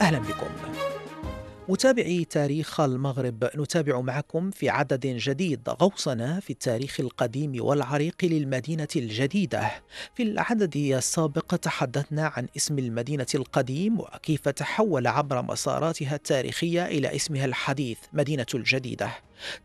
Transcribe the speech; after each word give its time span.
أهلا 0.00 0.18
بكم 0.18 0.46
متابعي 1.68 2.24
تاريخ 2.24 2.80
المغرب 2.80 3.50
نتابع 3.56 4.00
معكم 4.00 4.50
في 4.50 4.68
عدد 4.68 5.06
جديد 5.06 5.68
غوصنا 5.68 6.40
في 6.40 6.50
التاريخ 6.50 7.00
القديم 7.00 7.52
والعريق 7.58 8.14
للمدينة 8.22 8.88
الجديدة. 8.96 9.70
في 10.14 10.22
العدد 10.22 10.76
السابق 10.76 11.56
تحدثنا 11.56 12.32
عن 12.36 12.48
اسم 12.56 12.78
المدينة 12.78 13.26
القديم 13.34 14.00
وكيف 14.00 14.48
تحول 14.48 15.06
عبر 15.06 15.42
مساراتها 15.42 16.14
التاريخية 16.14 16.86
إلى 16.86 17.16
اسمها 17.16 17.44
الحديث 17.44 17.98
مدينة 18.12 18.46
الجديدة. 18.54 19.10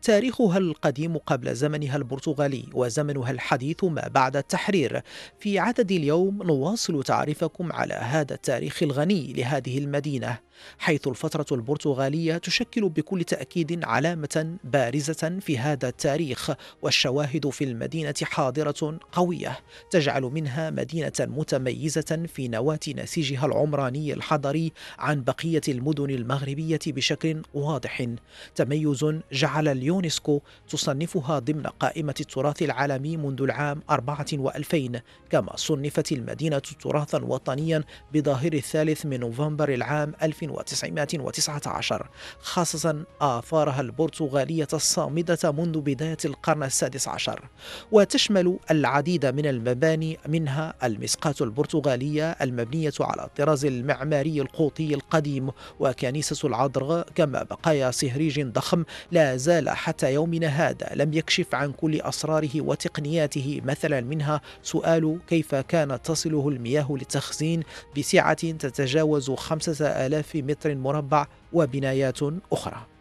تاريخها 0.02 0.58
القديم 0.58 1.16
قبل 1.16 1.54
زمنها 1.54 1.96
البرتغالي 1.96 2.64
وزمنها 2.72 3.30
الحديث 3.30 3.84
ما 3.84 4.08
بعد 4.08 4.36
التحرير. 4.36 5.02
في 5.38 5.58
عدد 5.58 5.92
اليوم 5.92 6.42
نواصل 6.42 7.02
تعريفكم 7.02 7.72
على 7.72 7.94
هذا 7.94 8.34
التاريخ 8.34 8.82
الغني 8.82 9.32
لهذه 9.32 9.78
المدينة 9.78 10.38
حيث 10.78 11.08
الفترة 11.08 11.46
البرتغالية 11.52 12.36
تشكل 12.36 12.88
بكل 12.88 13.24
تأكيد 13.24 13.84
علامة 13.84 14.56
بارزة 14.64 15.38
في 15.40 15.58
هذا 15.58 15.88
التاريخ 15.88 16.50
والشواهد 16.82 17.48
في 17.48 17.64
المدينة 17.64 18.14
حاضرة 18.22 18.98
قوية 19.12 19.58
تجعل 19.90 20.22
منها 20.22 20.70
مدينة 20.70 21.12
متميزة 21.20 22.26
في 22.34 22.48
نواة 22.48 22.80
نسيجها 22.88 23.46
العمراني 23.46 24.12
الحضري 24.12 24.72
عن 24.98 25.24
بقية 25.24 25.60
المدن 25.68 26.10
المغربية 26.10 26.78
بشكل 26.86 27.42
واضح. 27.54 28.06
تميز 28.54 29.06
جعل 29.32 29.63
على 29.64 29.72
اليونسكو 29.72 30.40
تصنفها 30.68 31.38
ضمن 31.38 31.66
قائمة 31.66 32.14
التراث 32.20 32.62
العالمي 32.62 33.16
منذ 33.16 33.42
العام 33.42 33.82
4 33.90 34.24
و2000 34.24 34.98
كما 35.30 35.56
صنفت 35.56 36.12
المدينة 36.12 36.58
تراثا 36.58 37.18
وطنيا 37.24 37.84
بظاهر 38.14 38.52
الثالث 38.52 39.06
من 39.06 39.20
نوفمبر 39.20 39.68
العام 39.68 40.12
1919 40.22 42.08
خاصة 42.40 43.04
آثارها 43.20 43.80
البرتغالية 43.80 44.68
الصامدة 44.72 45.52
منذ 45.52 45.80
بداية 45.80 46.16
القرن 46.24 46.62
السادس 46.62 47.08
عشر. 47.08 47.48
وتشمل 47.92 48.58
العديد 48.70 49.26
من 49.26 49.46
المباني 49.46 50.18
منها 50.28 50.74
المسقاة 50.84 51.34
البرتغالية 51.40 52.30
المبنية 52.30 52.92
على 53.00 53.24
الطراز 53.24 53.64
المعماري 53.64 54.40
القوطي 54.40 54.94
القديم 54.94 55.50
وكنيسة 55.80 56.48
العذراء 56.48 57.06
كما 57.14 57.42
بقايا 57.42 57.90
صهريج 57.90 58.42
ضخم 58.42 58.84
لا 59.12 59.36
زال 59.36 59.53
زال 59.54 59.70
حتى 59.70 60.14
يومنا 60.14 60.46
هذا. 60.46 60.90
لم 60.94 61.12
يكشف 61.12 61.54
عن 61.54 61.72
كل 61.72 62.00
أسراره 62.00 62.60
وتقنياته 62.60 63.60
مثلا 63.64 64.00
منها 64.00 64.40
سؤال 64.62 65.18
كيف 65.26 65.54
كانت 65.54 66.06
تصله 66.06 66.48
المياه 66.48 66.86
للتخزين 66.90 67.62
بسعة 67.98 68.34
تتجاوز 68.34 69.30
خمسة 69.30 69.86
آلاف 69.86 70.36
متر 70.36 70.74
مربع 70.74 71.26
وبنايات 71.52 72.18
أخرى. 72.52 72.93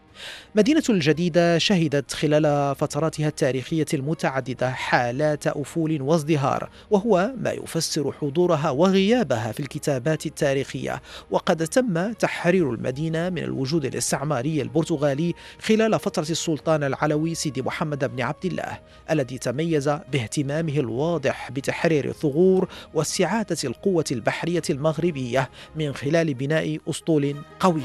مدينة 0.56 0.83
الجديدة 0.89 1.58
شهدت 1.58 2.14
خلال 2.14 2.75
فتراتها 2.75 3.28
التاريخية 3.28 3.86
المتعددة 3.94 4.71
حالات 4.71 5.48
أفول 5.48 6.02
وازدهار 6.02 6.70
وهو 6.92 7.32
ما 7.37 7.52
يفسر 7.52 8.11
حضورها 8.11 8.70
وغيابها 8.70 9.52
في 9.52 9.60
الكتابات 9.60 10.26
التاريخية. 10.26 11.02
وقد 11.32 11.67
تم 11.67 12.14
تحرير 12.14 12.73
المدينة 12.73 13.30
من 13.30 13.43
الوجود 13.43 13.86
الاستعماري 13.86 14.61
البرتغالي 14.61 15.33
خلال 15.61 15.99
فترة 15.99 16.30
السلطان 16.30 16.83
العلوي 16.83 17.36
سيدي 17.36 17.61
محمد 17.61 18.16
بن 18.16 18.21
عبد 18.21 18.45
الله 18.45 18.80
الذي 19.11 19.37
تميز 19.37 19.89
باهتمامه 19.89 20.80
الواضح 20.80 21.52
بتحرير 21.52 22.10
الثغور 22.10 22.67
واستعادة 22.93 23.58
القوة 23.64 24.05
البحرية 24.11 24.61
المغربية 24.70 25.49
من 25.76 25.93
خلال 25.93 26.33
بناء 26.33 26.77
أسطول 26.89 27.36
قوي. 27.60 27.83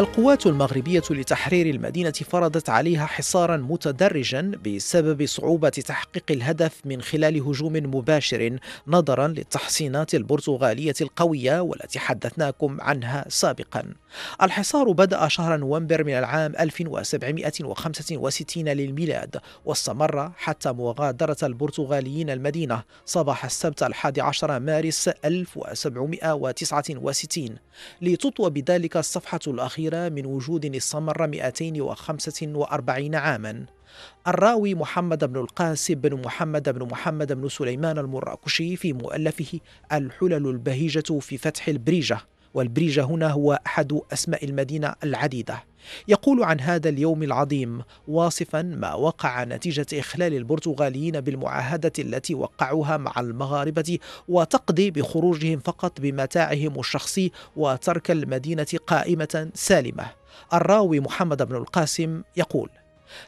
القوات 0.00 0.46
المغربية 0.46 1.02
لتحرير 1.10 1.74
المدينة 1.74 2.10
فرضت 2.10 2.68
عليها 2.68 3.06
حصارا 3.06 3.56
متدرجا 3.56 4.52
بسبب 4.66 5.26
صعوبة 5.26 5.68
تحقيق 5.68 6.24
الهدف 6.30 6.80
من 6.84 7.02
خلال 7.02 7.42
هجوم 7.42 7.72
مباشر 7.72 8.58
نظرا 8.86 9.28
للتحصينات 9.28 10.14
البرتغالية 10.14 10.94
القوية 11.00 11.60
والتي 11.60 11.98
حدثناكم 11.98 12.80
عنها 12.80 13.24
سابقا. 13.28 13.84
الحصار 14.42 14.92
بدأ 14.92 15.28
شهر 15.28 15.56
نوفمبر 15.56 16.04
من 16.04 16.12
العام 16.12 16.52
1765 16.60 18.68
للميلاد 18.68 19.36
واستمر 19.64 20.32
حتى 20.36 20.72
مغادرة 20.72 21.36
البرتغاليين 21.42 22.30
المدينة 22.30 22.82
صباح 23.06 23.44
السبت 23.44 23.82
الحادي 23.82 24.20
عشر 24.20 24.60
مارس 24.60 25.08
1769 25.08 27.56
لتطوى 28.02 28.50
بذلك 28.50 28.96
الصفحة 28.96 29.40
الأخيرة 29.46 29.89
الأخيرة 29.90 30.08
من 30.08 30.26
وجود 30.26 30.76
استمر 30.76 31.26
245 31.26 33.14
عاما. 33.14 33.66
الراوي 34.28 34.74
محمد 34.74 35.24
بن 35.24 35.36
القاسم 35.36 35.94
بن 35.94 36.20
محمد 36.20 36.68
بن 36.68 36.88
محمد 36.88 37.32
بن 37.32 37.48
سليمان 37.48 37.98
المراكشي 37.98 38.76
في 38.76 38.92
مؤلفه 38.92 39.60
الحلل 39.92 40.46
البهيجة 40.46 41.18
في 41.20 41.38
فتح 41.38 41.68
البريجة. 41.68 42.18
والبريجة 42.54 43.04
هنا 43.04 43.28
هو 43.28 43.60
أحد 43.66 44.00
أسماء 44.12 44.44
المدينة 44.44 44.94
العديدة. 45.04 45.69
يقول 46.08 46.44
عن 46.44 46.60
هذا 46.60 46.88
اليوم 46.88 47.22
العظيم 47.22 47.82
واصفا 48.08 48.62
ما 48.62 48.94
وقع 48.94 49.44
نتيجة 49.44 49.86
إخلال 49.94 50.34
البرتغاليين 50.34 51.20
بالمعاهدة 51.20 51.92
التي 51.98 52.34
وقعوها 52.34 52.96
مع 52.96 53.12
المغاربة 53.18 53.98
وتقضي 54.28 54.90
بخروجهم 54.90 55.58
فقط 55.58 56.00
بمتاعهم 56.00 56.78
الشخصي 56.78 57.32
وترك 57.56 58.10
المدينة 58.10 58.66
قائمة 58.86 59.50
سالمة. 59.54 60.06
الراوي 60.52 61.00
محمد 61.00 61.42
بن 61.42 61.56
القاسم 61.56 62.22
يقول 62.36 62.79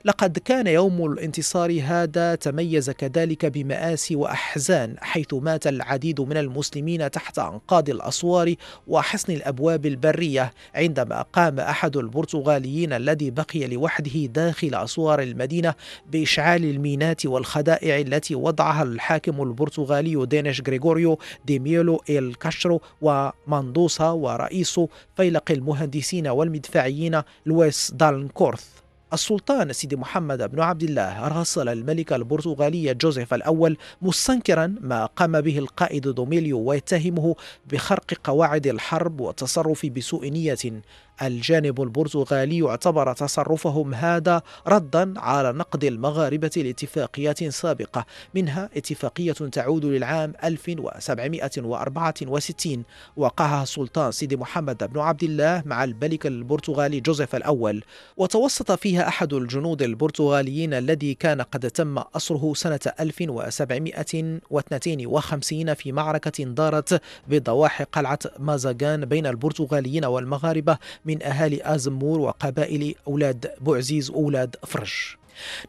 لقد 0.04 0.38
كان 0.38 0.66
يوم 0.66 1.12
الانتصار 1.12 1.80
هذا 1.84 2.34
تميز 2.34 2.90
كذلك 2.90 3.46
بمآسي 3.46 4.16
وأحزان 4.16 4.96
حيث 5.00 5.34
مات 5.34 5.66
العديد 5.66 6.20
من 6.20 6.36
المسلمين 6.36 7.10
تحت 7.10 7.38
أنقاض 7.38 7.90
الأسوار 7.90 8.54
وحصن 8.86 9.32
الأبواب 9.32 9.86
البرية 9.86 10.52
عندما 10.74 11.22
قام 11.22 11.60
أحد 11.60 11.96
البرتغاليين 11.96 12.92
الذي 12.92 13.30
بقي 13.30 13.66
لوحده 13.66 14.26
داخل 14.26 14.74
أسوار 14.74 15.22
المدينة 15.22 15.74
بإشعال 16.12 16.64
المينات 16.64 17.26
والخدائع 17.26 17.98
التي 18.00 18.34
وضعها 18.34 18.82
الحاكم 18.82 19.42
البرتغالي 19.42 20.26
دينيش 20.26 20.60
غريغوريو 20.60 21.18
دي 21.44 21.58
ميلو 21.58 22.02
إل 22.10 22.34
كاشرو 22.34 22.80
وماندوسا 23.02 24.10
ورئيس 24.10 24.80
فيلق 25.16 25.50
المهندسين 25.50 26.28
والمدفعيين 26.28 27.22
لويس 27.46 27.92
دالنكورث. 27.94 28.81
السلطان 29.12 29.72
سيدي 29.72 29.96
محمد 29.96 30.50
بن 30.50 30.60
عبد 30.60 30.82
الله 30.82 31.28
راسل 31.28 31.68
الملك 31.68 32.12
البرتغالي 32.12 32.94
جوزيف 32.94 33.34
الأول 33.34 33.76
مستنكرا 34.02 34.74
ما 34.80 35.06
قام 35.06 35.40
به 35.40 35.58
القائد 35.58 36.08
دوميليو 36.08 36.58
ويتهمه 36.58 37.36
بخرق 37.72 38.14
قواعد 38.24 38.66
الحرب 38.66 39.20
والتصرف 39.20 39.86
بسوء 39.86 40.28
نية. 40.28 40.82
الجانب 41.22 41.82
البرتغالي 41.82 42.68
اعتبر 42.68 43.12
تصرفهم 43.12 43.94
هذا 43.94 44.42
ردا 44.66 45.20
على 45.20 45.52
نقد 45.52 45.84
المغاربة 45.84 46.50
لاتفاقيات 46.56 47.44
سابقة. 47.44 48.06
منها 48.34 48.70
اتفاقية 48.76 49.32
تعود 49.32 49.84
للعام 49.84 50.32
1764 50.44 52.84
وقعها 53.16 53.62
السلطان 53.62 54.12
سيدي 54.12 54.36
محمد 54.36 54.92
بن 54.92 55.00
عبد 55.00 55.22
الله 55.22 55.62
مع 55.66 55.84
الملك 55.84 56.26
البرتغالي 56.26 57.00
جوزيف 57.00 57.36
الأول. 57.36 57.84
وتوسط 58.16 58.72
فيها 58.72 59.08
أحد 59.08 59.32
الجنود 59.32 59.82
البرتغاليين 59.82 60.74
الذي 60.74 61.14
كان 61.14 61.42
قد 61.42 61.70
تم 61.70 61.98
أسره 62.16 62.54
سنة 62.54 62.80
1752 63.00 65.74
في 65.74 65.92
معركة 65.92 66.44
دارت 66.44 67.00
بضواحي 67.28 67.84
قلعة 67.84 68.18
مازاغان 68.38 69.04
بين 69.04 69.26
البرتغاليين 69.26 70.04
والمغاربة 70.04 70.78
من 71.04 71.22
أهالي 71.22 71.62
آزمور 71.62 72.20
وقبائل 72.20 72.94
أولاد 73.08 73.50
بوعزيز 73.60 74.10
وأولاد 74.10 74.56
فرج. 74.66 74.92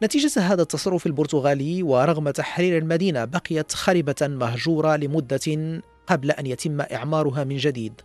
نتيجة 0.02 0.40
هذا 0.40 0.62
التصرف 0.62 1.06
البرتغالي 1.06 1.82
ورغم 1.82 2.30
تحرير 2.30 2.78
المدينة 2.78 3.24
بقيت 3.24 3.72
خربة 3.72 4.14
مهجورة 4.22 4.96
لمدة 4.96 5.80
قبل 6.06 6.30
أن 6.30 6.46
يتم 6.46 6.80
إعمارها 6.80 7.44
من 7.44 7.56
جديد. 7.56 8.00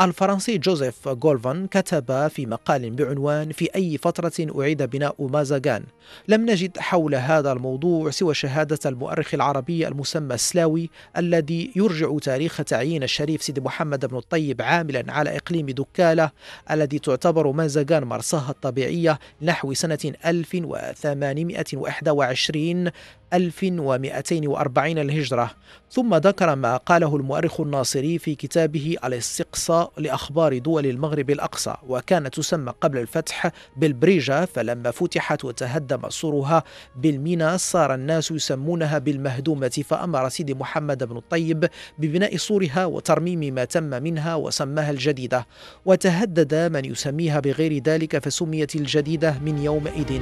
الفرنسي 0.00 0.58
جوزيف 0.58 1.08
غولفان 1.08 1.66
كتب 1.66 2.28
في 2.28 2.46
مقال 2.46 2.90
بعنوان 2.90 3.52
في 3.52 3.68
أي 3.76 3.98
فترة 3.98 4.32
أعيد 4.60 4.82
بناء 4.82 5.26
مازاغان 5.26 5.84
لم 6.28 6.50
نجد 6.50 6.78
حول 6.78 7.14
هذا 7.14 7.52
الموضوع 7.52 8.10
سوى 8.10 8.34
شهادة 8.34 8.78
المؤرخ 8.86 9.34
العربي 9.34 9.88
المسمى 9.88 10.34
السلاوي 10.34 10.90
الذي 11.16 11.72
يرجع 11.76 12.18
تاريخ 12.18 12.56
تعيين 12.56 13.02
الشريف 13.02 13.42
سيدي 13.42 13.60
محمد 13.60 14.06
بن 14.06 14.16
الطيب 14.16 14.62
عاملا 14.62 15.04
على 15.08 15.36
إقليم 15.36 15.66
دكالة 15.66 16.30
الذي 16.70 16.98
تعتبر 16.98 17.52
مازاغان 17.52 18.04
مرساها 18.04 18.50
الطبيعية 18.50 19.18
نحو 19.42 19.74
سنة 19.74 19.98
1821 20.26 22.90
1240 23.32 24.98
الهجرة. 24.98 25.50
ثم 25.90 26.14
ذكر 26.14 26.54
ما 26.54 26.76
قاله 26.76 27.16
المؤرخ 27.16 27.60
الناصري 27.60 28.18
في 28.18 28.34
كتابه 28.34 28.96
الإستقصاء 29.04 29.57
لأخبار 29.96 30.58
دول 30.58 30.86
المغرب 30.86 31.30
الأقصى 31.30 31.74
وكانت 31.88 32.34
تسمى 32.34 32.72
قبل 32.80 32.98
الفتح 32.98 33.50
بالبريجة 33.76 34.44
فلما 34.44 34.90
فتحت 34.90 35.44
وتهدم 35.44 36.10
سورها 36.10 36.62
بالمينا 36.96 37.56
صار 37.56 37.94
الناس 37.94 38.30
يسمونها 38.30 38.98
بالمهدومة 38.98 39.82
فأمر 39.84 40.28
سيدي 40.28 40.54
محمد 40.54 41.04
بن 41.04 41.16
الطيب 41.16 41.68
ببناء 41.98 42.36
سورها 42.36 42.84
وترميم 42.84 43.54
ما 43.54 43.64
تم 43.64 44.02
منها 44.02 44.34
وسماها 44.34 44.90
الجديدة. 44.90 45.46
وتهدد 45.84 46.54
من 46.54 46.84
يسميها 46.84 47.40
بغير 47.40 47.82
ذلك 47.82 48.18
فسميت 48.18 48.74
الجديدة 48.76 49.38
من 49.38 49.58
يومئذ. 49.58 50.20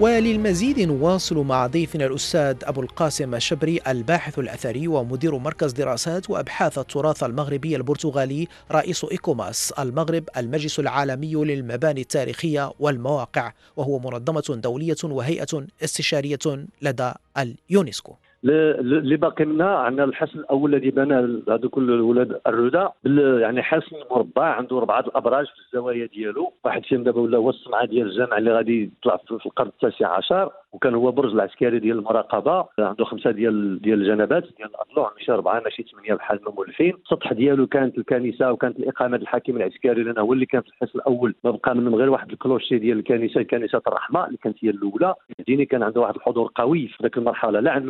وللمزيد 0.00 0.80
نواصل 0.80 1.36
مع 1.36 1.66
ضيفنا 1.66 2.06
الأستاذ 2.06 2.56
أبو 2.62 2.80
القاسم 2.80 3.34
الشبري 3.34 3.80
الباحث 3.86 4.38
الأثري 4.38 4.88
ومدير 4.88 5.38
مركز 5.38 5.72
دراسات 5.72 6.30
وأبحاث 6.30 6.78
التراث 6.78 7.22
المغربي 7.22 7.76
البرتغالي 7.76 8.48
رئيس 8.72 9.04
إيكوموس 9.04 9.72
المغرب 9.78 10.24
المجلس 10.36 10.78
العالمي 10.78 11.34
للمباني 11.34 12.00
التاريخية 12.00 12.72
والمواقع 12.80 13.52
وهو 13.76 13.98
منظمة 13.98 14.60
دولية 14.62 14.96
وهيئة 15.04 15.66
استشارية 15.84 16.66
لدى 16.82 17.12
اليونسكو. 17.38 18.16
اللي 18.52 19.16
باقي 19.16 19.44
منا 19.44 19.76
عندنا 19.76 20.04
الحصن 20.04 20.38
الأول 20.38 20.74
الذي 20.74 20.90
بنى 20.90 21.14
هذو 21.48 21.68
كل 21.68 21.90
الولاد 21.90 22.40
الرده 22.46 22.92
يعني 23.40 23.62
حصن 23.62 23.96
مربع 24.10 24.44
عنده 24.44 24.78
اربعه 24.78 25.00
الأبراج 25.00 25.46
في 25.46 25.52
الزوايا 25.66 26.06
ديالو. 26.06 26.52
واحد 26.64 26.84
فيهم 26.84 27.02
دابا 27.02 27.20
ولا 27.20 27.38
هو 27.38 27.50
الصمعة 27.50 27.86
ديال 27.86 28.06
الجامع 28.06 28.38
اللي 28.38 28.52
غادي 28.52 28.90
يطلع 29.00 29.16
في 29.16 29.46
القرن 29.46 29.68
التاسع 29.68 30.08
عشر 30.16 30.50
وكان 30.72 30.94
هو 30.94 31.10
برج 31.12 31.32
العسكري 31.32 31.78
ديال 31.78 31.98
المراقبة. 31.98 32.64
عنده 32.78 33.04
خمسة 33.04 33.30
ديال 33.30 33.82
ديال 33.82 34.00
الجنبات 34.02 34.42
ديال 34.56 34.68
الاضلوع 34.70 35.12
ماشي 35.16 35.32
اربعه 35.32 35.60
ماشي 35.60 35.82
ثمانية 35.82 36.14
بحال 36.14 36.40
ما 36.46 36.50
مولفين. 36.52 36.94
السطح 37.04 37.32
ديالو 37.32 37.66
كانت 37.66 37.98
الكنيسة 37.98 38.52
وكانت 38.52 38.78
الإقامة 38.78 39.16
الحاكم 39.16 39.56
العسكري 39.56 40.02
لأن 40.02 40.18
هو 40.18 40.32
اللي 40.32 40.46
كان 40.46 40.60
في 40.62 40.68
الحصن 40.68 40.98
الأول. 40.98 41.34
ما 41.44 41.50
بقى 41.50 41.76
منهم 41.76 41.94
غير 41.94 42.10
واحد 42.10 42.30
الكلوشي 42.32 42.78
ديال 42.78 42.98
الكنيسة 42.98 43.42
كنيسه 43.42 43.82
الرحمة 43.86 44.26
اللي 44.26 44.38
كانت 44.42 44.56
هي 44.64 44.70
الأولى. 44.70 45.14
ديني 45.46 45.64
كان 45.64 45.82
عنده 45.82 46.00
واحد 46.00 46.14
الحضور 46.14 46.52
قوي 46.54 46.88
في 46.88 47.02
ذاك 47.02 47.18
المرحلة 47.18 47.60
لا 47.60 47.70
عند 47.72 47.86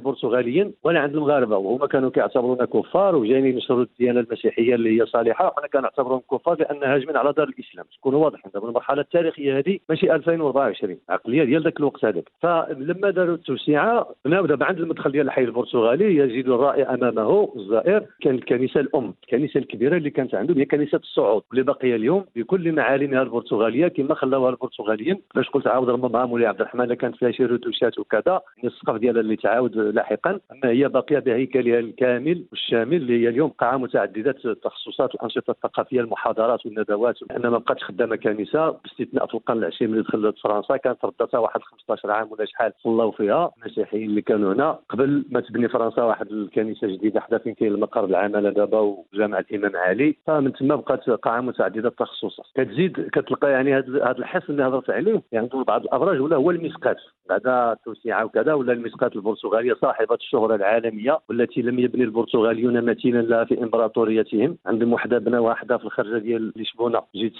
البرتغاليين 0.46 0.74
ولا 0.84 1.00
عند 1.00 1.14
المغاربة. 1.14 1.56
وهما 1.56 1.86
كانوا 1.86 2.10
كيعتبرونا 2.10 2.64
كفار 2.64 3.16
وجايين 3.16 3.46
ينشروا 3.46 3.82
الديانة 3.82 4.20
المسيحية 4.20 4.74
اللي 4.74 5.00
هي 5.00 5.06
صالحة 5.06 5.46
وحنا 5.46 5.68
كنعتبرهم 5.68 6.20
كفار 6.30 6.58
لأن 6.58 6.84
هاجمين 6.84 7.16
على 7.16 7.32
دار 7.32 7.48
الإسلام. 7.48 7.86
تكون 7.98 8.14
واضح 8.14 8.40
دابا 8.54 8.68
المرحلة 8.68 9.00
التاريخية 9.00 9.58
هذه 9.58 9.78
ماشي 9.88 10.14
2024 10.14 10.98
عقلية 11.08 11.44
ديال 11.44 11.62
ذاك 11.62 11.80
الوقت 11.80 12.04
هذاك. 12.04 12.30
فلما 12.40 13.10
داروا 13.10 13.34
التوسعه 13.34 14.14
بناو 14.24 14.46
دابا 14.46 14.64
عند 14.66 14.78
المدخل 14.78 15.12
ديال 15.12 15.26
الحي 15.26 15.44
البرتغالي 15.44 16.16
يجد 16.16 16.48
الرائي 16.48 16.82
أمامه 16.82 17.52
الزائر. 17.56 18.06
كان 18.20 18.34
الكنيسة 18.34 18.80
الأم 18.80 19.14
الكنيسة 19.24 19.58
الكبيرة 19.58 19.96
اللي 19.96 20.10
كانت 20.10 20.34
عندهم 20.34 20.58
هي 20.58 20.64
كنيسة 20.64 20.98
الصعود. 20.98 21.42
اللي 21.52 21.62
باقيه 21.62 21.96
اليوم 21.96 22.24
بكل 22.36 22.72
معالمها 22.72 23.22
البرتغالية 23.22 23.88
كما 23.88 24.14
خلاوها 24.14 24.50
البرتغاليين. 24.50 25.20
باش 25.34 25.48
قلت 25.50 25.66
عاود 25.66 25.90
ربما 25.90 26.26
مولاي 26.26 26.46
عبد 26.46 26.60
الرحمن 26.60 26.94
كانت 26.94 27.16
فيها 27.16 27.30
شي 27.30 27.44
رتوشات 27.44 27.98
وكذا 27.98 28.40
السقف 28.64 28.96
ديالها 28.96 29.20
اللي 29.20 29.36
تعاود 29.36 29.76
لاحقا. 29.76 30.25
أما 30.30 30.70
هي 30.70 30.88
باقية 30.88 31.18
بهيكلها 31.18 31.78
الكامل 31.78 32.44
والشامل 32.50 32.96
اللي 32.96 33.22
هي 33.22 33.28
اليوم 33.28 33.50
قاعة 33.50 33.76
متعددة 33.76 34.34
التخصصات 34.44 35.14
الأنشطة 35.14 35.50
الثقافية 35.50 36.00
المحاضرات 36.00 36.66
والندوات. 36.66 37.22
لأن 37.30 37.42
ما 37.42 37.58
بقاتش 37.58 37.84
خدامه 37.84 38.16
كنيسة 38.16 38.70
باستثناء 38.70 39.26
في 39.26 39.34
القرن 39.34 39.58
العشرين 39.58 39.90
ملي 39.90 40.02
دخلت 40.02 40.38
فرنسا 40.38 40.76
كانت 40.76 41.04
ردتها 41.04 41.38
واحد 41.38 41.62
15 41.62 42.10
عام 42.10 42.32
ولا 42.32 42.44
شحال. 42.44 42.72
صلاو 42.82 43.10
فيها 43.10 43.52
المسيحيين 43.58 44.10
اللي 44.10 44.22
كانوا 44.22 44.54
هنا. 44.54 44.78
قبل 44.88 45.24
ما 45.30 45.40
تبني 45.40 45.68
فرنسا 45.68 46.02
واحد 46.02 46.26
الكنيسة 46.32 46.86
جديدة 46.86 47.20
حدا 47.20 47.38
فين 47.38 47.54
كاين 47.54 47.74
المقر 47.74 48.04
العماله 48.04 48.50
دابا 48.50 48.78
وجامع 48.80 49.38
الإمام 49.38 49.76
علي. 49.76 50.16
فمن 50.26 50.52
تما 50.52 50.76
بقات 50.76 51.10
قاعة 51.10 51.40
متعددة 51.40 51.88
التخصصات 51.88 52.46
كتزيد 52.54 53.08
كتلقى 53.12 53.50
يعني 53.50 53.76
هذا 53.76 54.18
الحصن 54.18 54.52
اللي 54.52 54.62
هضرت 54.62 54.90
عليه 54.90 55.22
يعني 55.32 55.48
بعض 55.66 55.82
الابراج 55.82 56.20
ولا 56.20 56.36
هو 56.36 56.50
المسقات 56.50 56.96
بعد 57.28 57.46
التوسعه 57.46 58.24
وكذا 58.24 58.54
ولا 58.54 58.72
المسقات 58.72 59.16
البرتغاليه 59.16 59.74
صاحبه 59.74 60.15
الشهرة 60.20 60.54
العالمية 60.54 61.18
والتي 61.28 61.62
لم 61.62 61.78
يبني 61.78 62.04
البرتغاليون 62.04 62.84
مثيلا 62.84 63.22
لها 63.22 63.44
في 63.44 63.62
إمبراطوريتهم. 63.62 64.58
عندهم 64.66 64.92
وحده 64.92 65.18
بنا 65.18 65.40
واحدة 65.40 65.78
في 65.78 65.84
الخرجه 65.84 66.18
ديال 66.18 66.52
لشبونة. 66.56 67.02
جيت 67.16 67.38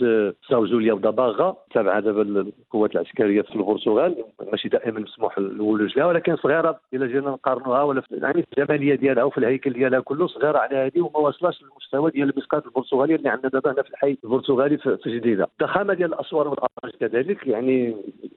ساو 0.48 0.66
جوليا 0.66 0.92
وداباغا. 0.92 1.56
تابعة 1.74 2.00
دابا 2.00 2.22
القوات 2.22 2.94
العسكرية 2.94 3.42
في 3.42 3.56
البرتغال. 3.56 4.24
ماشي 4.52 4.68
دائما 4.68 5.00
مسموح 5.00 5.38
الولوج 5.38 5.98
لها 5.98 6.06
ولكن 6.06 6.36
صغيرة 6.36 6.80
الا 6.94 7.06
جينا 7.06 7.30
نقارنوها 7.30 7.82
ولا 7.82 8.00
في 8.00 8.16
يعني 8.16 8.42
في 8.42 8.58
الجماليه 8.58 8.94
ديالها 8.94 9.24
وفي 9.24 9.38
الهيكل 9.38 9.72
ديالها 9.72 10.00
كله 10.00 10.26
صغيرة 10.26 10.58
على 10.58 10.76
هذه 10.76 11.00
وما 11.00 11.18
وصلش 11.18 11.62
للمستوى 11.62 12.10
ديال 12.10 12.30
المسقات 12.30 12.66
البرتغاليه 12.66 13.16
اللي 13.16 13.28
عندنا 13.28 13.50
دابا 13.50 13.72
هنا 13.72 13.82
في 13.82 13.90
الحي 13.90 14.16
البرتغالي 14.24 14.78
في 14.78 14.98
جديدة. 15.06 15.48
الضخامة 15.60 15.94
ديال 15.94 16.14
الأسوار 16.14 16.48
والابراج 16.48 16.92
كذلك 17.00 17.46
يعني 17.46 17.96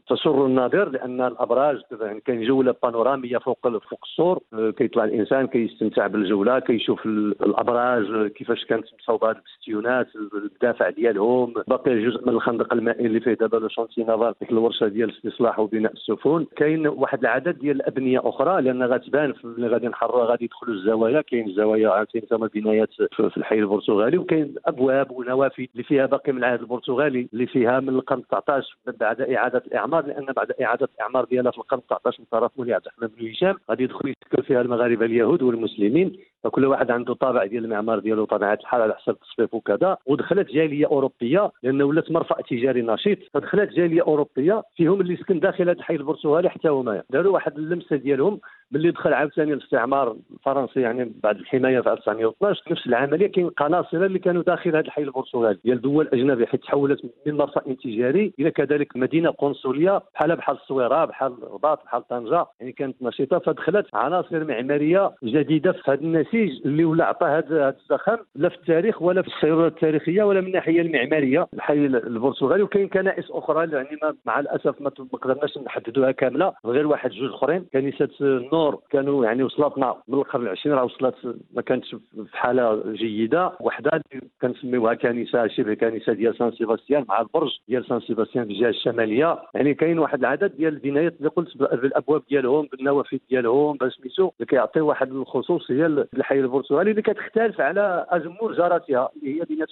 تسر 0.09 0.45
الناظر 0.45 0.89
لأن 0.89 1.21
الأبراج 1.21 1.81
يعني 2.01 2.19
كاين 2.19 2.43
جولة 2.43 2.75
بانورامية 2.83 3.37
فوق 3.37 3.59
فوق 3.63 3.99
السور. 4.03 4.28
آه، 4.53 4.69
كيطلع 4.69 5.03
الإنسان 5.03 5.47
كيستمتع 5.47 6.07
بالجولة 6.07 6.59
كيشوف 6.59 7.05
الأبراج 7.05 8.31
كيفاش 8.31 8.65
كانت 8.65 8.85
مصوبة 8.99 9.31
البستيونات 9.31 10.07
الدافع 10.33 10.89
ديالهم. 10.89 11.53
باقي 11.67 12.05
جزء 12.05 12.27
من 12.27 12.33
الخندق 12.33 12.73
المائي 12.73 13.05
اللي 13.05 13.19
فيه 13.19 13.33
دابا 13.33 13.57
لو 13.57 13.67
شونتي 13.67 14.03
نافال 14.03 14.33
ديك 14.41 14.51
الورشة 14.51 14.87
ديال 14.87 15.11
استصلاح 15.11 15.59
وبناء 15.59 15.93
السفن. 15.93 16.45
كاين 16.55 16.87
واحد 16.87 17.19
العدد 17.19 17.59
ديال 17.59 17.75
الأبنية 17.75 18.21
أخرى 18.23 18.61
لأن 18.61 18.83
غتبان 18.83 19.33
ملي 19.43 19.67
غادي 19.67 19.87
نحررها 19.87 20.25
غادي 20.25 20.45
يدخلوا 20.45 20.75
الزوايا. 20.75 21.21
كاين 21.21 21.47
الزوايا 21.47 21.89
عاوتاني 21.89 22.25
ثم 22.29 22.47
بنايات 22.47 22.89
في 22.93 23.37
الحي 23.37 23.59
البرتغالي 23.59 24.17
وكاين 24.17 24.55
أبواب 24.65 25.11
ونوافذ 25.11 25.65
اللي 25.73 25.83
فيها 25.83 26.05
باقي 26.05 26.31
من 26.31 26.37
العهد 26.37 26.59
البرتغالي 26.59 27.29
اللي 27.33 27.47
فيها 27.47 27.79
من 27.79 27.89
القرن 27.89 28.23
19 28.27 28.77
بعد 28.99 29.21
إعادة 29.21 29.63
الإعمار 29.67 30.05
لأن 30.05 30.25
بعد 30.25 30.51
إعادة 30.51 30.89
الإعمار 30.95 31.25
ديالها 31.25 31.51
في 31.51 31.57
القرن 31.57 31.81
19 31.89 32.19
من 32.19 32.25
طرف 32.31 32.51
مولاي 32.57 32.73
عبد 32.73 32.85
الرحمن 32.85 33.07
بن 33.17 33.29
هشام 33.29 33.55
غادي 33.69 33.83
يدخل 33.83 34.13
يسكن 34.23 34.41
فيها 34.41 34.61
المغاربة 34.61 35.05
اليهود 35.05 35.41
والمسلمين 35.41 36.17
فكل 36.43 36.65
واحد 36.65 36.91
عنده 36.91 37.13
طابع 37.13 37.45
ديال 37.45 37.65
المعمار 37.65 37.99
ديالو 37.99 38.25
طبيعه 38.25 38.53
الحال 38.53 38.81
على 38.81 38.93
حسب 38.95 39.09
التصفيف 39.09 39.53
وكذا. 39.53 39.97
ودخلت 40.05 40.51
جالية 40.51 40.85
أوروبية 40.85 41.51
لأن 41.63 41.81
ولات 41.81 42.11
مرفأ 42.11 42.41
تجاري 42.41 42.81
نشيط. 42.81 43.17
فدخلت 43.33 43.69
جالية 43.71 44.01
أوروبية 44.01 44.63
فيهم 44.75 45.01
اللي 45.01 45.15
سكن 45.17 45.39
داخل 45.39 45.63
هذا 45.69 45.71
الحي 45.71 45.95
البرتغالي 45.95 46.49
حتى 46.49 46.67
هما. 46.69 47.03
داروا 47.09 47.33
واحد 47.33 47.57
اللمسة 47.57 47.95
ديالهم 47.95 48.39
ملي 48.71 48.91
دخل 48.91 49.13
عاوتاني 49.13 49.53
الاستعمار 49.53 50.15
الفرنسي 50.33 50.81
يعني 50.81 51.11
بعد 51.23 51.35
الحماية 51.35 51.81
في 51.81 51.91
1912 51.91 52.63
نفس 52.71 52.87
العملية 52.87 53.27
كاين 53.27 53.49
قناصره 53.49 54.05
اللي 54.05 54.19
كانوا 54.19 54.43
داخل 54.43 54.69
هذا 54.69 54.79
الحي 54.79 55.01
البرتغالي 55.01 55.59
ديال 55.65 55.81
دول 55.81 56.09
اجنبيه 56.13 56.45
حيت 56.45 56.63
تحولت 56.63 57.05
من 57.25 57.37
مرفأ 57.37 57.73
تجاري 57.73 58.33
إلى 58.39 58.51
كذلك 58.51 58.97
مدينة 58.97 59.29
قنصلية 59.29 60.01
بحال 60.13 60.35
بحال 60.35 60.55
الصويرة 60.55 61.05
بحال 61.05 61.33
الرباط 61.43 61.83
بحال 61.85 62.07
طنجة. 62.07 62.45
يعني 62.59 62.71
كانت 62.71 62.95
نشيطة. 63.01 63.39
فدخلت 63.39 63.85
عناصر 63.93 64.43
معمارية 64.43 65.11
جديدة 65.23 65.71
في 65.71 65.91
هذا 65.91 66.01
النسيج 66.33 66.61
اللي 66.65 66.85
ولا 66.85 67.05
عطى 67.05 67.25
هذا 67.25 67.69
الزخم 67.69 68.17
لا 68.35 68.49
في 68.49 68.55
التاريخ 68.55 69.01
ولا 69.01 69.21
في 69.21 69.27
السيروره 69.27 69.67
التاريخية 69.67 70.23
ولا 70.23 70.41
من 70.41 70.47
الناحيه 70.47 70.81
المعمارية. 70.81 71.47
الحي 71.53 71.85
البرتغالي 71.85 72.63
وكاين 72.63 72.87
كنائس 72.87 73.31
أخرى 73.31 73.71
يعني 73.71 73.97
مع 74.25 74.39
الأسف 74.39 74.81
ما 74.81 74.89
قدرناش 74.89 75.57
نحددوها 75.57 76.11
كاملة. 76.11 76.53
غير 76.65 76.87
واحد 76.87 77.09
جوج 77.09 77.33
أخرين. 77.33 77.65
كنيسة 77.73 78.09
النور 78.21 78.79
كانوا 78.89 79.25
يعني 79.25 79.43
وصلتنا 79.43 79.95
من 80.07 80.17
القرن 80.17 80.43
العشرين 80.43 80.75
راه 80.75 80.83
وصلت 80.83 81.15
ما 81.53 81.61
كانتش 81.61 81.95
في 81.95 82.37
حالة 82.37 82.93
جيدة. 82.93 83.51
وحدة 83.59 84.01
كنسميوها 84.41 84.93
كنيسة 84.93 85.47
شبه 85.47 85.73
كنيسة 85.73 86.13
ديال 86.13 86.37
سان 86.37 86.51
سيباستيان 86.51 87.05
مع 87.09 87.21
البرج 87.21 87.51
ديال 87.67 87.85
سان 87.85 87.99
سيباستيان 87.99 88.45
في 88.45 88.51
الجهة 88.51 88.69
الشمالية. 88.69 89.39
يعني 89.53 89.73
كاين 89.73 89.99
واحد 89.99 90.19
العدد 90.19 90.55
ديال 90.57 90.73
البنايات 90.73 91.13
اللي 91.17 91.29
قلت 91.29 91.57
بالأبواب 91.57 92.21
ديالهم 92.29 92.67
بالنوافذ 92.71 93.17
ديالهم 93.29 93.77
سميتو 93.89 94.31
اللي 94.39 94.45
كيعطيو 94.47 94.87
واحد 94.87 95.11
الخصوصيه 95.11 96.07
للحي 96.19 96.39
البرتغالي 96.39 96.91
اللي 96.91 97.01
كتختلف 97.01 97.61
على 97.61 98.05
أزمور 98.09 98.53
جاراتها 98.53 99.09
اللي 99.15 99.39
هي 99.39 99.45
بين 99.45 99.65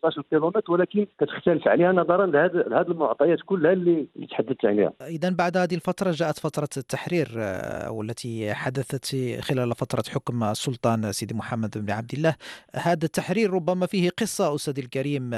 15 0.00 0.22
كيلومتر 0.30 0.72
ولكن 0.72 1.06
كتختلف 1.20 1.68
عليها 1.68 1.92
نظرا 1.92 2.26
لهذه 2.26 2.64
المعطيات 2.90 3.38
كلها 3.46 3.72
اللي 3.72 4.06
تحدثت 4.30 4.64
عليها. 4.64 4.92
اذا 5.00 5.30
بعد 5.30 5.56
هذه 5.56 5.74
الفترة 5.74 6.10
جاءت 6.10 6.38
فترة 6.38 6.68
التحرير 6.76 7.28
آه، 7.38 7.90
والتي 7.90 8.24
التي 8.24 8.54
حدثت 8.54 9.16
خلال 9.40 9.74
فترة 9.74 10.02
حكم 10.14 10.44
السلطان 10.44 11.12
سيدي 11.12 11.34
محمد 11.34 11.70
بن 11.78 11.90
عبد 11.90 12.12
الله. 12.14 12.34
هذا 12.74 13.04
التحرير 13.04 13.50
ربما 13.50 13.86
فيه 13.86 14.10
قصة 14.10 14.54
أستاذ 14.54 14.78
الكريم 14.78 15.30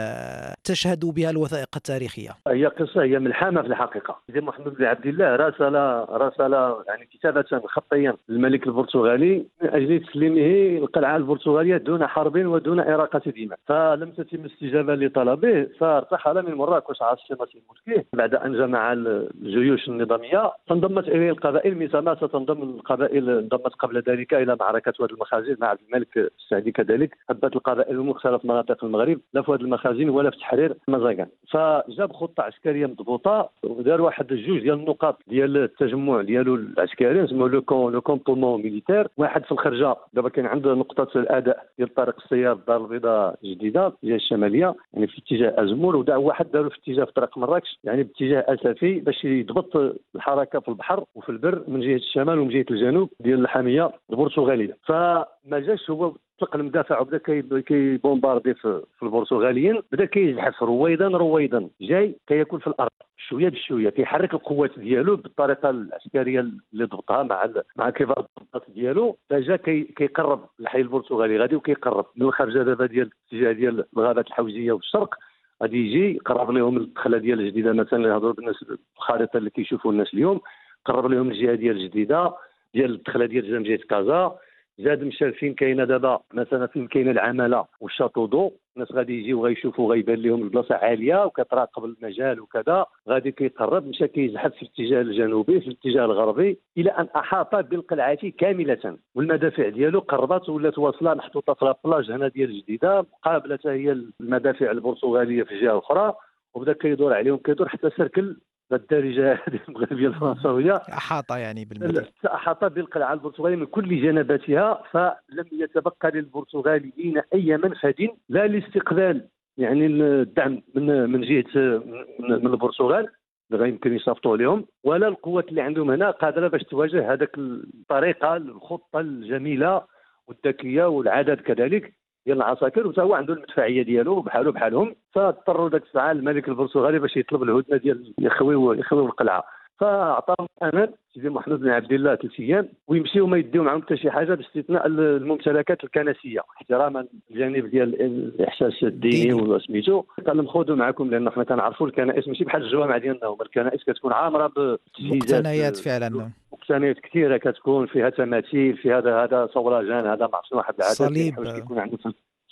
تشهد 0.64 1.04
بها 1.04 1.30
الوثائق 1.30 1.68
التاريخية. 1.76 2.30
هي 2.48 2.66
قصة 2.66 3.02
هي 3.02 3.18
ملحمة 3.18 3.62
في 3.62 3.68
الحقيقة. 3.68 4.18
سيدي 4.26 4.40
محمد 4.40 4.74
بن 4.74 4.84
عبد 4.84 5.06
الله 5.06 5.36
راسل 5.36 5.74
راسل 6.22 6.52
يعني 6.88 7.08
كتابة 7.12 7.44
خطيا 7.66 8.16
للملك 8.28 8.66
البرتغالي 8.66 9.46
من 9.62 9.68
أجل 9.68 10.04
تسليمه 10.06 10.40
القلعة 10.56 11.16
البرتغالية 11.16 11.76
دون 11.76 12.06
حرب 12.06 12.36
ودون 12.46 12.80
إراقة 12.80 13.22
دماء. 13.36 13.58
فلم 13.66 14.10
تتم 14.10 14.40
الاستجابة 14.44 14.94
لطلبه 14.94 15.64
فارتحل 15.78 16.42
من 16.46 16.54
مراكش 16.54 17.02
عاصمة 17.02 17.46
الملكيه 17.54 18.06
بعد 18.12 18.34
أن 18.34 18.52
جمع 18.52 18.92
الجيوش 18.92 19.88
النظامية 19.88 20.52
فانضمت 20.66 21.08
إليه 21.08 21.30
القبائل 21.30 21.78
مثل 21.78 22.16
ستنضم 22.16 22.62
القبائل 22.62 23.30
انضمت 23.30 23.74
قبل 23.78 24.02
ذلك 24.08 24.34
إلى 24.34 24.56
معركة 24.60 24.92
واد 25.00 25.10
المخازن 25.10 25.56
مع 25.60 25.72
الملك 25.72 26.30
السعدي 26.38 26.72
كذلك. 26.72 27.16
هبت 27.30 27.56
القبائل 27.56 27.94
المختلف 27.96 28.44
مناطق 28.44 28.84
المغرب 28.84 29.20
لا 29.34 29.42
في 29.42 29.50
واد 29.50 29.60
المخازن 29.60 30.08
ولا 30.08 30.30
في 30.30 30.38
تحرير 30.38 30.74
مزاقان 30.88 31.26
فجاب 31.50 32.12
خطة 32.12 32.42
عسكرية 32.42 32.86
مضبوطة 32.86 33.48
ودار 33.64 34.00
واحد 34.02 34.32
الجوج 34.32 34.60
ديال 34.60 34.74
النقاط 34.74 35.18
ديال 35.28 35.56
التجمع 35.56 36.22
ديالو 36.22 36.54
العسكري 36.54 37.24
اسمه 37.24 37.48
le 37.48 38.00
campement 38.02 38.62
militaire 38.62 39.08
واحد 39.16 39.44
في 39.44 39.52
الخرجة 39.52 39.96
دابا 40.12 40.28
كان 40.46 40.54
عنده 40.54 40.74
نقطة 40.74 41.18
الأداء 41.18 41.66
ديال 41.78 41.94
طريق 41.94 42.14
السيار 42.24 42.52
الدار 42.52 42.84
البيضاء 42.84 43.38
جديدة 43.44 43.92
الجهة 44.04 44.16
الشمالية 44.16 44.74
يعني 44.94 45.06
في 45.06 45.18
اتجاه 45.18 45.64
أزمور 45.64 45.96
ودا 45.96 46.16
واحد 46.16 46.50
داروا 46.50 46.70
في 46.70 46.76
اتجاه 46.78 47.04
في 47.04 47.12
طريق 47.12 47.38
مراكش 47.38 47.78
يعني 47.84 48.02
باتجاه 48.02 48.44
اسفي 48.48 49.00
باش 49.00 49.24
يضبط 49.24 49.96
الحركة 50.14 50.60
في 50.60 50.68
البحر 50.68 51.04
وفي 51.14 51.28
البر 51.28 51.64
من 51.68 51.80
جهة 51.80 51.96
الشمال 51.96 52.38
ومن 52.38 52.48
جهة 52.48 52.64
الجنوب 52.70 53.10
ديال 53.20 53.40
الحامية 53.40 53.90
البرتغاليه 54.10 54.76
فما 54.86 55.26
جاش 55.66 55.90
هو 55.90 56.12
طلق 56.38 56.56
المدافع 56.56 57.00
وبدا 57.00 57.18
كيبومباردي 57.60 58.54
في, 58.54 58.82
البرتغاليين 59.02 59.82
بدا 59.92 60.04
كيزحف 60.04 60.62
رويدا 60.62 61.08
رويدا. 61.08 61.68
جاي 61.80 62.16
كياكل 62.26 62.60
في 62.60 62.66
الأرض. 62.66 62.90
شوية 63.16 63.48
بشوية. 63.48 63.90
كيحرك 63.90 64.34
القوات 64.34 64.78
ديالو 64.78 65.16
بالطريقة 65.16 65.70
العسكرية 65.70 66.40
اللي 66.40 66.84
ضبطها 66.84 67.22
مع 67.22 67.48
مع 67.76 67.90
كبار 67.90 68.26
الضباط 68.40 68.70
ديالو. 68.70 69.16
فجا 69.30 69.56
كي 69.56 69.82
كيقرب 69.82 70.40
الحي 70.60 70.80
البرتغالي 70.80 71.38
غادي 71.38 71.56
وكيقرب 71.56 72.06
من 72.16 72.26
الخرجة 72.26 72.62
دابا 72.62 72.86
ديال 72.86 73.10
الاتجاه 73.32 73.52
ديال 73.52 73.84
الغابات 73.96 74.26
الحوزية 74.26 74.72
والشرق. 74.72 75.14
غادي 75.62 75.78
يجي 75.78 76.18
قرب 76.18 76.50
لهم 76.50 76.76
الدخلة 76.76 77.18
ديال 77.18 77.40
الجديده 77.40 77.72
مثلا 77.72 77.98
اللي 77.98 78.08
يهضروا 78.08 78.32
بالناس 78.32 78.64
الخريطه 78.96 79.36
اللي 79.36 79.50
كيشوفوا 79.50 79.92
الناس 79.92 80.14
اليوم. 80.14 80.40
قرب 80.84 81.06
لهم 81.06 81.30
الجهة 81.30 81.54
ديال 81.54 81.76
الجديده 81.76 82.34
ديال 82.74 82.94
الدخلة 82.94 83.26
ديال 83.26 83.64
جنب 83.64 83.76
كازا. 83.76 84.38
زاد 84.78 85.02
مشى 85.04 85.32
فين 85.32 85.54
كاينة 85.54 85.84
دابا 85.84 86.20
مثلا 86.34 86.66
فين 86.66 86.86
كاينة 86.86 87.10
العمالة 87.10 87.64
وال 87.80 87.90
château 87.90 88.26
d'eau 88.26 88.52
الناس 88.76 88.92
غادي 88.92 89.20
يجيو 89.20 89.46
غيشوفوا 89.46 89.92
غيبان 89.92 90.18
لهم 90.18 90.42
البلاصة 90.42 90.74
عالية 90.74 91.24
وكتراقب 91.24 91.84
المجال 91.84 92.40
وكذا 92.40 92.86
غادي 93.08 93.32
كيقرب 93.32 93.86
مشى 93.86 94.08
كيزحف 94.08 94.54
في 94.54 94.62
الاتجاه 94.62 95.00
الجنوبي 95.00 95.60
في 95.60 95.66
الاتجاه 95.66 96.04
الغربي 96.04 96.58
إلى 96.78 96.90
أن 96.90 97.08
أحاط 97.16 97.54
بالقلعة 97.54 98.28
كاملة. 98.38 98.98
والمدافع 99.14 99.68
ديالو 99.68 99.98
قربت 99.98 100.48
ولات 100.48 100.78
واصلة 100.78 101.14
محطوطة 101.14 101.54
في 101.54 101.64
la 101.64 101.77
plage 101.77 102.10
هنا 102.10 102.28
ديال 102.28 102.50
الجديده 102.50 103.00
مقابلة 103.00 103.58
هي 103.66 103.92
المدافع 104.20 104.70
البرتغالية 104.70 105.42
في 105.42 105.60
جهه 105.60 105.78
أخرى 105.78 106.14
وبدا 106.54 106.72
كيدور 106.72 107.14
عليهم 107.14 107.36
كيدور 107.36 107.68
حتى 107.68 107.90
سركل 107.90 108.36
الدارجه 108.72 109.42
المغربيه 109.68 110.08
الفرنسويه 110.08 110.74
أحاط 110.74 111.30
يعني 111.30 111.64
بالمدينة 111.64 112.06
أحاط 112.26 112.64
بالقلعة 112.64 113.12
البرتغالية 113.12 113.56
من 113.56 113.66
كل 113.66 114.02
جنباتها 114.02 114.82
فلم 114.90 115.46
يتبقى 115.52 116.10
للبرتغاليين 116.10 117.22
أي 117.34 117.56
منفذ 117.56 118.06
لا 118.28 118.46
لاستقبال 118.46 119.28
يعني 119.56 119.86
الدعم 119.86 120.62
من 120.74 121.10
من 121.10 121.20
جهه 121.20 121.82
من 122.20 122.46
البرتغال. 122.46 123.08
اللي 123.52 123.68
يمكن 123.68 123.96
يصيفطوا 123.96 124.32
عليهم 124.32 124.66
ولا 124.84 125.08
القوات 125.08 125.48
اللي 125.48 125.60
عندهم 125.60 125.90
هنا 125.90 126.10
قادرة 126.10 126.48
باش 126.48 126.62
تواجه 126.62 127.12
هذاك 127.12 127.38
الطريقة 127.38 128.36
الخطة 128.36 129.00
الجميلة 129.00 129.82
والذكية 130.28 130.84
والعدد 130.84 131.40
كذلك. 131.40 131.94
ديال 132.26 132.36
العساكر 132.36 132.86
وتا 132.86 133.02
هو 133.02 133.14
عنده 133.14 133.34
المدفعية 133.34 133.82
ديالو 133.82 134.20
بحالو 134.20 134.52
بحالهم. 134.52 134.94
فاضطروا 135.12 135.68
ذاك 135.68 135.82
الساعة 135.82 136.12
الملك 136.12 136.48
البرتغالي 136.48 136.98
باش 136.98 137.16
يطلب 137.16 137.42
الهدنه 137.42 137.76
ديال 137.76 138.14
يخويو 138.18 138.72
يخويو 138.72 139.06
القلعة. 139.06 139.44
فأعطاهم 139.78 140.48
أمان 140.62 140.88
سيدي 141.14 141.28
محمد 141.28 141.60
بن 141.60 141.68
عبد 141.68 141.92
الله 141.92 142.14
ثلاث 142.14 142.40
أيام 142.40 142.68
ويمشيو 142.88 143.26
ما 143.26 143.36
يديو 143.36 143.62
معهم 143.62 143.82
حتى 143.82 143.96
شي 143.96 144.10
حاجة 144.10 144.34
باستثناء 144.34 144.86
الممتلكات 144.86 145.84
الكنسية 145.84 146.40
احتراما 146.56 147.06
الجانب 147.30 147.66
ديال 147.66 148.02
الإحساس 148.02 148.82
الديني 148.82 149.32
وسميتو. 149.32 150.02
قال 150.26 150.36
لهم 150.36 150.46
خذوا 150.46 150.76
معكم 150.76 151.10
لأن 151.10 151.30
حنا 151.30 151.44
كنعرفوا 151.44 151.86
الكنائس 151.86 152.28
ماشي 152.28 152.44
بحال 152.44 152.62
الجوامع 152.62 152.98
ديالنا 152.98 153.26
هما 153.26 153.42
الكنائس 153.42 153.84
كتكون 153.84 154.12
عامرة 154.12 154.52
بمقتنيات 154.98 155.76
فعلا. 155.76 156.30
مقتنيات 156.52 156.98
كثيرة 157.00 157.36
كتكون 157.36 157.86
فيها 157.86 158.10
تماثيل 158.10 158.76
في 158.76 158.92
هذا 158.92 159.24
هذا 159.24 159.48
صولجان 159.54 160.06
هذا 160.06 160.26
ما 160.26 160.36
عرفتش 160.36 160.52
واحد 160.52 160.74
العدد 160.78 160.94
صليب. 160.94 161.34
كيكون 161.34 161.78
عنده 161.78 161.98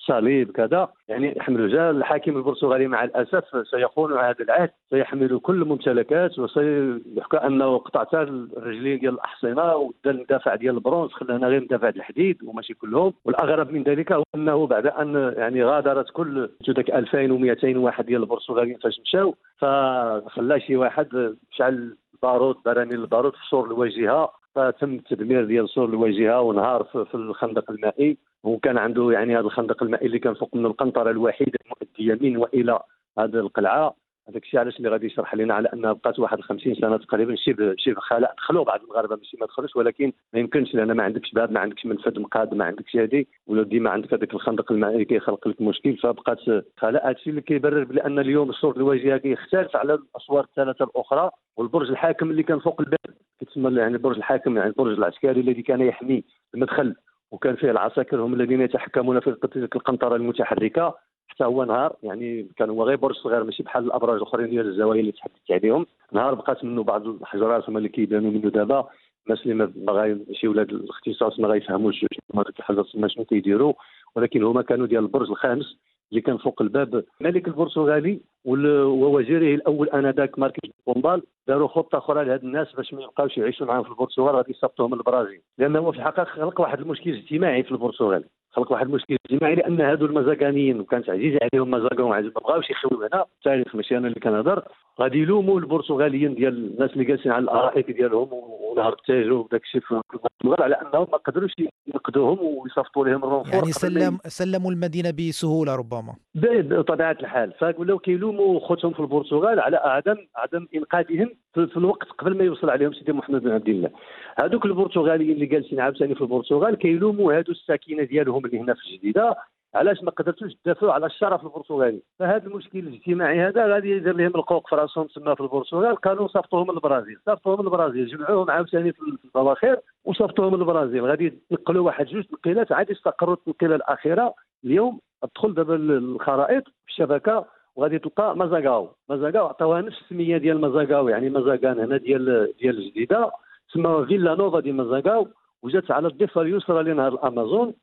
صليب 0.07 0.51
كذا 0.51 0.89
يعني 1.09 1.41
حمل 1.41 1.69
جال 1.69 1.97
الحاكم 1.97 2.37
البرتغالي 2.37 2.87
مع 2.87 3.05
الأسف 3.05 3.45
سيخون 3.71 4.13
هذا 4.13 4.37
العهد 4.41 4.71
سيحمل 4.91 5.41
كل 5.43 5.63
الممتلكات 5.63 6.39
وسيحكى 6.39 7.37
انه 7.37 7.79
قطع 7.79 8.23
الرجلين 8.23 8.99
ديال 8.99 9.15
الأحصنة 9.15 9.77
ودا 9.77 10.11
المدافع 10.11 10.55
ديال 10.55 10.75
البرونز 10.75 11.11
خلانا 11.13 11.47
غير 11.47 11.61
مدافع 11.61 11.89
الحديد 11.89 12.43
وماشي 12.45 12.75
كلهم. 12.75 13.13
والأغرب 13.25 13.71
من 13.71 13.83
ذلك 13.83 14.13
هو 14.13 14.23
أنه 14.35 14.67
بعد 14.67 14.87
أن 14.87 15.35
يعني 15.37 15.65
غادرت 15.65 16.11
كل 16.11 16.51
ذاك 16.71 16.91
2200 16.91 17.79
واحد 17.79 18.07
ديال 18.07 18.23
البرتغاليين 18.23 18.79
فاش 18.79 19.01
مشاو 19.01 19.35
فخلى 19.59 20.61
شي 20.61 20.77
واحد 20.77 21.35
شعل 21.51 21.97
بارود 22.23 22.57
براميل 22.65 23.01
البارود 23.01 23.33
في 23.33 23.47
سور 23.51 23.67
الواجهه 23.67 24.33
فتم 24.55 24.95
التدمير 24.95 25.45
ديال 25.45 25.69
سور 25.69 25.89
الواجهة 25.89 26.41
ونهار 26.41 26.85
في 26.85 27.15
الخندق 27.15 27.71
المائي. 27.71 28.19
وكان 28.45 28.79
عنده 28.79 29.11
يعني 29.13 29.35
هذا 29.35 29.47
الخندق 29.47 29.83
المائي 29.83 30.07
اللي 30.07 30.19
كان 30.19 30.35
فوق 30.35 30.57
من 30.57 30.67
القنطرة 30.67 31.11
الوحيدة 31.11 31.59
المؤدية 31.65 32.29
من 32.29 32.37
وإلى 32.37 32.81
هذه 33.19 33.35
القلعة. 33.35 33.95
هذاك 34.29 34.43
الشيء 34.43 34.61
علاش 34.61 34.77
اللي 34.77 34.89
غادي 34.89 35.07
يشرح 35.07 35.35
لنا 35.35 35.55
على 35.55 35.69
أنها 35.73 35.93
بقات 35.93 36.19
واحد 36.19 36.41
50 36.41 36.75
سنة 36.75 36.97
تقريبا 36.97 37.35
شبه 37.37 37.75
شبه 37.79 38.01
خلاء 38.01 38.35
دخلوا 38.37 38.65
بعض 38.65 38.81
المغاربة 38.81 39.17
ماشي 39.17 39.37
ما 39.41 39.47
دخلوش 39.47 39.77
ولكن 39.77 40.13
ما 40.33 40.41
يمكنش 40.41 40.75
لأن 40.75 40.93
ما 40.93 41.03
عندكش 41.03 41.33
باب 41.33 41.53
ما 41.53 41.61
عندكش 41.61 41.87
منفذ 41.87 42.21
مقاد 42.21 42.55
ما 42.55 42.65
عندكش 42.65 42.97
هذه 42.97 43.25
ولا 43.47 43.63
ديما 43.63 43.91
عندك 43.91 44.15
هذاك 44.15 44.35
الخندق 44.35 44.73
المائي 44.73 45.05
كيخلق 45.05 45.49
لك 45.49 45.63
مشكل 45.63 45.97
فبقات 45.97 46.39
خلاء 46.77 47.07
هذا 47.07 47.17
الشيء 47.17 47.31
اللي 47.31 47.41
كيبرر 47.41 47.85
بان 47.85 48.19
اليوم 48.19 48.51
الصوت 48.51 48.77
الواجهة 48.77 49.17
كيختلف 49.17 49.77
على 49.77 49.95
الاسوار 49.95 50.45
الثلاثة 50.45 50.85
الأخرى. 50.85 51.31
والبرج 51.57 51.91
الحاكم 51.91 52.31
اللي 52.31 52.43
كان 52.43 52.59
فوق 52.59 52.81
الباب 52.81 53.17
كيتسمى 53.39 53.81
يعني 53.81 53.95
البرج 53.95 54.17
الحاكم 54.17 54.57
يعني 54.57 54.69
البرج 54.69 54.99
العسكري 54.99 55.41
الذي 55.41 55.63
كان 55.63 55.81
يحمي 55.81 56.25
المدخل 56.55 56.95
وكان 57.31 57.57
فيه 57.57 57.71
العساكر 57.71 58.21
هم 58.21 58.35
الذين 58.35 58.61
يتحكمون 58.61 59.21
في 59.21 59.37
تلك 59.53 59.77
القنطره 59.77 60.17
المتحركه 60.17 60.95
حتى 61.29 61.45
هو 61.45 61.65
نهار 61.65 61.97
يعني 62.03 62.49
كان 62.57 62.71
هو 62.71 62.85
غير 62.85 62.97
برج 62.97 63.15
صغير 63.15 63.45
ماشي 63.45 63.63
بحال 63.63 63.85
الابراج 63.85 64.17
الاخرين 64.17 64.51
ديال 64.51 64.67
الزوايا 64.67 65.01
اللي 65.01 65.13
تحدثت 65.13 65.51
عليهم 65.51 65.87
نهار 66.13 66.35
بقات 66.35 66.65
منه 66.65 66.83
بعض 66.83 67.07
الحجرات 67.07 67.69
هما 67.69 67.79
اللي 67.79 67.89
كيبانوا 67.89 68.31
منه 68.31 68.51
دابا 68.51 68.89
الناس 69.27 69.43
اللي 69.43 69.55
ما 69.55 69.93
غاي 69.93 70.27
شي 70.33 70.49
ولاد 70.49 70.71
الاختصاص 70.71 71.41
ما 71.41 71.49
غيفهموش 71.49 72.05
هذيك 72.35 72.59
الحجرات 72.59 72.87
شنو 72.87 73.25
كيديروا 73.25 73.73
ولكن 74.17 74.43
هما 74.43 74.63
كانوا 74.63 74.87
ديال 74.87 75.03
البرج 75.03 75.31
الخامس 75.31 75.77
اللي 76.11 76.21
كان 76.21 76.37
فوق 76.37 76.63
الباب. 76.63 77.05
الملك 77.21 77.49
البرتغالي 77.49 78.21
ووزيره 78.45 79.55
الأول 79.55 79.89
آنذاك 79.89 80.39
ماركيز 80.39 80.73
بومبال 80.87 81.23
داروا 81.49 81.69
خطة 81.69 81.99
أخرى 81.99 82.25
لهاد 82.25 82.45
الناس 82.45 82.73
باش 82.73 82.95
ما 82.95 83.03
يبقاوش 83.03 83.39
يعيشوا 83.39 83.67
معاهم 83.67 83.83
في 83.83 83.91
البرتغال 83.91 84.37
غادي 84.37 84.51
يصيفطوهم 84.51 84.91
من 84.91 84.99
البرازيل 84.99 85.41
لأنه 85.59 85.79
هو 85.79 85.93
في 85.93 85.99
الحقيقة 85.99 86.25
خلق 86.25 86.61
واحد 86.61 86.81
المشكل 86.81 87.11
اجتماعي 87.11 87.63
في 87.63 87.73
البرتغال 87.73 88.25
خلق 88.53 88.73
واحد 88.73 88.87
المشكل 88.87 89.17
اجتماعي 89.31 89.55
لأن 89.55 89.81
هادو 89.81 90.07
المزاقانيين 90.07 90.81
وكانت 90.81 91.11
عزيزه 91.11 91.39
عليهم 91.43 91.71
مزاقهم 91.71 92.11
ما 92.11 92.21
بغاوش 92.21 92.71
يخيو 92.71 93.03
هنا. 93.03 93.25
التاريخ 93.39 93.77
ماشي 93.77 93.97
أنا 93.97 94.09
اللي 94.09 94.21
كنهضر 94.21 94.63
غادي 95.01 95.19
يلوموا 95.19 95.61
البرتغاليين 95.61 96.35
ديال 96.35 96.73
الناس 96.73 96.91
اللي 96.91 97.05
جالسين 97.05 97.33
على 97.33 97.43
الأرائك 97.43 97.91
ديالهم 97.91 98.29
ونهار 98.33 98.93
التاجو 98.93 99.41
وداك 99.41 99.63
الشيء 99.63 99.81
في 99.81 100.01
المغرب 100.45 100.63
على 100.63 100.75
أنهم 100.75 101.07
ما 101.13 101.19
قدروش 101.19 101.53
ينقذوهم 101.87 102.39
ويصيفطوا 102.43 103.07
لهم 103.07 103.25
الرونفور 103.25 103.55
يعني 103.55 103.73
سلم 103.73 104.19
سلموا 104.27 104.73
المدينة 104.73 105.11
بسهولة 105.11 105.77
ربما. 105.77 106.15
بطبيعة 106.35 107.17
الحال. 107.21 107.53
فقلاو 107.53 107.99
كيلوموا 107.99 108.61
خوتهم 108.61 108.93
في 108.93 109.01
البرتغال 109.01 109.61
على 109.61 109.77
عدم 109.77 110.17
عدم 110.37 110.67
إنقاذهم 110.75 111.31
في 111.55 111.77
الوقت 111.77 112.09
قبل 112.09 112.39
ما 112.39 112.45
يوصل 112.45 112.71
عليهم 112.71 112.93
سيدي 112.93 113.13
محمد 113.13 113.43
بن 113.43 113.51
عبد 113.51 113.69
الله. 113.69 113.91
هذوك 114.39 114.65
البرتغاليين 114.65 115.31
اللي 115.31 115.47
جالسين 115.47 115.81
عاوتاني 115.81 116.15
في 116.15 116.21
البرتغال 116.21 116.75
كيلوموا 116.75 117.39
هادو 117.39 117.53
الساكنة 117.53 118.03
ديالهم 118.03 118.47
اللي 118.47 118.59
هنا 118.59 118.75
في 118.75 118.81
الجديده 118.87 119.37
علاش 119.75 120.03
ما 120.03 120.11
قدرتوش 120.11 120.55
تدافعوا 120.55 120.93
على 120.93 121.07
الشرف 121.07 121.45
البرتغالي؟ 121.45 122.03
فهذا 122.19 122.47
المشكل 122.47 122.79
الاجتماعي 122.79 123.41
هذا 123.41 123.67
غادي 123.67 123.91
يدير 123.91 124.17
لهم 124.17 124.33
القوق 124.35 124.69
في 124.69 124.77
راسهم 124.77 125.07
تما 125.07 125.35
في 125.35 125.41
البرتغال. 125.41 125.97
كانوا 125.97 126.29
صيفطوهم 126.29 126.73
للبرازيل 126.73 127.19
صيفطوهم 127.27 127.63
للبرازيل 127.63 128.07
جمعوهم 128.07 128.51
عاوتاني 128.51 128.93
في 128.93 129.01
البواخر 129.25 129.77
وصيفطوهم 130.05 130.57
للبرازيل 130.57 131.05
غادي 131.05 131.39
ينقلوا 131.51 131.87
واحد 131.87 132.07
جوج 132.07 132.25
تنقيلات. 132.25 132.73
عاد 132.73 132.91
يستقروا 132.91 133.35
التنقيلة 133.35 133.75
الأخيرة. 133.77 134.35
اليوم 134.65 135.01
تدخل 135.23 135.55
دابا 135.55 135.75
الخرائط 135.75 136.65
في 136.65 136.89
الشبكة 136.89 137.45
وغادي 137.77 137.99
تلقى 137.99 138.37
مازاغاو. 138.37 138.89
مازاغاو 139.09 139.47
عطاوها 139.47 139.81
نفس 139.81 139.97
السمية 140.03 140.39
ديال 140.39 140.61
مازاغاو. 140.61 141.09
يعني 141.09 141.31
مازاغان 141.31 141.79
هنا 141.79 141.97
ديال 141.97 142.53
ديال 142.61 142.79
الجديده 142.79 143.31
سماوها 143.73 144.07
فيلا 144.07 144.35
نوفا 144.35 144.61
دي 144.61 144.73
مازاغاو. 144.73 145.29
وجات 145.63 145.91
على 145.91 146.09
الضفة 146.09 146.41
اليسرى 146.41 146.83
لنهر 146.83 147.13
الأمازون. 147.13 147.75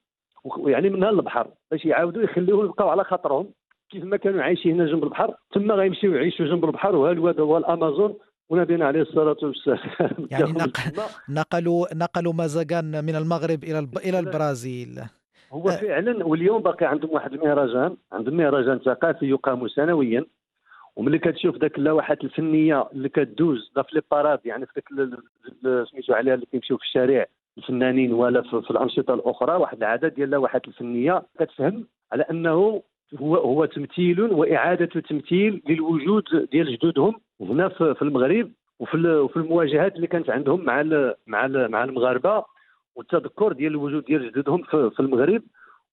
يعني 0.66 0.90
منها 0.90 1.10
البحر 1.10 1.48
باش 1.72 1.86
يعاودوا 1.86 2.24
يخليوهم 2.24 2.66
يبقاو 2.66 2.90
على 2.90 3.04
خاطرهم. 3.04 3.50
كيف 3.90 4.04
ما 4.04 4.18
كانوا 4.18 4.44
عايشين 4.44 4.82
هنا 4.82 4.92
جنب 4.92 5.04
البحر 5.04 5.36
تما 5.54 5.74
غيمشيو 5.74 6.16
يعيشوا 6.16 6.46
جنب 6.46 6.66
البحر 6.66 6.96
وها 6.96 7.12
الواد 7.12 7.40
هو 7.40 7.58
الأمازون. 7.58 8.18
ونبينا 8.50 8.86
عليه 8.86 9.02
الصلاة 9.02 9.38
والسلام. 9.44 10.28
يعني 10.32 10.54
نقلوا 11.30 11.86
نقلوا 11.96 12.34
مازاغان 12.34 13.06
من 13.06 13.16
المغرب 13.16 13.64
إلى 13.64 13.88
إلى 14.06 14.20
البرازيل. 14.20 15.00
هو 15.52 15.70
أه. 15.70 15.72
فعلا 15.72 16.26
واليوم 16.26 16.62
باقي 16.62 16.86
عندهم 16.86 17.12
واحد 17.12 17.34
المهرجان. 17.34 17.98
عندهم 18.12 18.38
مهرجان 18.38 18.80
ثقافي 18.80 19.30
يقام 19.30 19.68
سنويا. 19.68 20.26
وملي 20.96 21.20
كتشوف 21.20 21.58
ذاك 21.58 21.78
اللوحات 21.78 22.24
الفنية 22.24 22.90
اللي 22.94 23.10
كدوز 23.10 23.72
في 23.76 23.84
les 23.94 24.02
parades 24.12 24.40
يعني 24.46 24.66
في 24.66 24.72
ذاك 24.76 24.90
سميتو 25.92 26.14
عليها 26.14 26.34
اللي 26.34 26.46
كيمشيو 26.46 26.78
في 26.78 26.84
الشارع. 26.84 27.26
الفنانين 27.58 28.14
ولا 28.14 28.42
في, 28.42 28.72
الأنشطة 28.72 29.14
الأخرى 29.14 29.56
واحد 29.56 29.78
العدد 29.78 30.14
ديال 30.14 30.28
اللوحات 30.28 30.68
الفنية. 30.68 31.24
كتفهم 31.40 31.88
على 32.12 32.24
أنه 32.24 32.82
هو 33.20 33.36
هو 33.36 33.66
تمثيل 33.66 34.22
وإعادة 34.22 35.02
تمثيل 35.02 35.62
للوجود 35.70 36.24
ديال 36.52 36.78
جدودهم 36.78 37.16
هنا 37.42 37.70
في, 37.70 38.02
المغرب 38.02 38.52
وفي 38.80 39.38
المواجهات 39.38 39.96
اللي 39.96 40.08
كانت 40.08 40.30
عندهم 40.30 40.66
مع 40.66 40.84
مع 41.28 41.48
مع 41.48 41.84
المغاربة 41.84 42.44
والتذكر 42.96 43.54
ديال 43.54 43.72
الوجود 43.72 44.06
ديال 44.06 44.32
جدودهم 44.32 44.64
في, 44.64 45.00
المغرب. 45.00 45.44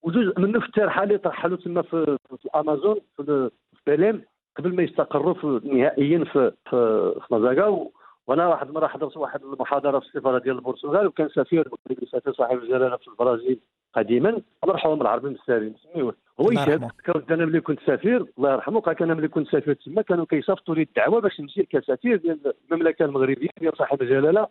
وجزء 0.03 0.41
منه 0.41 0.61
في 0.61 0.67
الترحال 0.67 1.05
اللي 1.05 1.19
ترحلوا 1.19 1.57
تما 1.57 1.83
في, 1.83 2.19
في 2.29 2.45
الامازون 2.45 2.97
في, 3.17 3.51
بليم 3.87 4.23
قبل 4.57 4.75
ما 4.75 4.83
يستقروا 4.83 5.61
نهائيا 5.65 6.25
في 6.25 6.53
في, 6.71 7.15
في 7.29 7.35
مزاغا 7.35 7.89
وأنا 8.29 8.47
واحد 8.47 8.69
المرة 8.69 8.87
حضرت 8.87 9.17
واحد 9.17 9.43
المحاضرة 9.43 9.99
في 9.99 10.07
السفارة 10.07 10.39
ديال 10.39 10.57
البرتغال 10.57 11.07
وكان 11.07 11.29
سفير 11.29 11.69
سفير 12.13 12.33
صاحب 12.33 12.59
الجلالة 12.59 12.97
في 12.97 13.09
البرازيل 13.09 13.59
قديما 13.95 14.29
الله 14.29 14.75
يرحمه 14.75 14.95
بالعربي 14.95 15.29
بالسالم 15.29 15.75
سميوه. 15.83 16.15
هو 16.41 16.51
يشهد 16.51 16.91
كان 17.05 17.23
أنا 17.31 17.47
ملي 17.47 17.61
كنت 17.61 17.81
سفير 17.87 18.27
الله 18.39 18.53
يرحمه 18.53 18.81
قال 18.81 19.03
أنا 19.03 19.15
ملي 19.15 19.29
كنت 19.29 19.49
سفير 19.49 19.75
تما 19.75 20.03
كانوا 20.03 20.25
كيصيفطوا 20.25 20.75
لي 20.75 20.83
الدعوة 20.83 21.21
باش 21.21 21.41
نمشي 21.41 21.63
كسفير 21.63 22.17
ديال 22.17 22.55
المملكة 22.73 23.05
المغربية 23.05 23.49
ديال 23.61 23.77
صاحب 23.79 24.03
الجلالة 24.03 24.47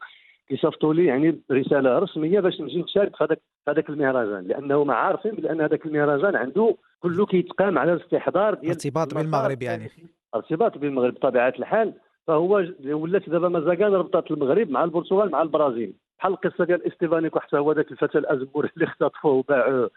كيصيفطوا 0.48 0.94
لي 0.94 1.06
يعني 1.06 1.40
رسالة 1.52 2.00
رسمية 2.00 2.40
باش 2.40 2.62
نجي 2.62 2.82
نشارك 2.82 3.16
في 3.16 3.24
هذاك 3.24 3.40
هذاك 3.68 3.90
المهرجان 3.90 4.48
لأنه 4.48 4.84
ما 4.84 4.94
عارفين 4.94 5.32
بأن 5.32 5.62
هذاك 5.62 5.86
المهرجان 5.86 6.36
عنده 6.36 6.76
كله 7.00 7.26
كيتقام 7.26 7.78
على 7.78 7.94
الاستحضار 7.94 8.54
ديال 8.54 8.72
ارتباط 8.72 9.14
بالمغرب 9.14 9.62
يعني. 9.62 9.92
ارتباط 10.36 10.78
بالمغرب 10.78 11.14
بطبيعة 11.14 11.54
الحال. 11.60 11.94
فهو 12.28 12.64
ولات 12.86 13.30
دابا 13.30 13.50
مزاكان 13.50 13.94
ربطت 13.94 14.32
المغرب 14.32 14.70
مع 14.70 14.84
البرتغال 14.84 15.32
مع 15.32 15.42
البرازيل. 15.42 15.94
بحال 16.20 16.34
القصة 16.34 16.66
ديال 16.66 16.88
استيفانيكو 16.88 17.40
حتى 17.40 17.58
هو 17.58 17.72
ذاك 17.72 17.92
الفتى 17.92 18.18
الأزمور 18.18 18.72
اللي 18.76 18.86
اختطفوه 18.90 19.32
وباع 19.32 19.90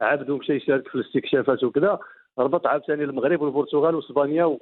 عبد 0.00 0.30
ومشى 0.30 0.52
يشارك 0.52 0.88
في 0.88 0.94
الاستكشافات 0.94 1.64
وكذا. 1.64 1.98
ربط 2.38 2.66
عاوتاني 2.66 3.04
المغرب 3.04 3.40
والبرتغال 3.42 3.94
وإسبانيا 3.94 4.58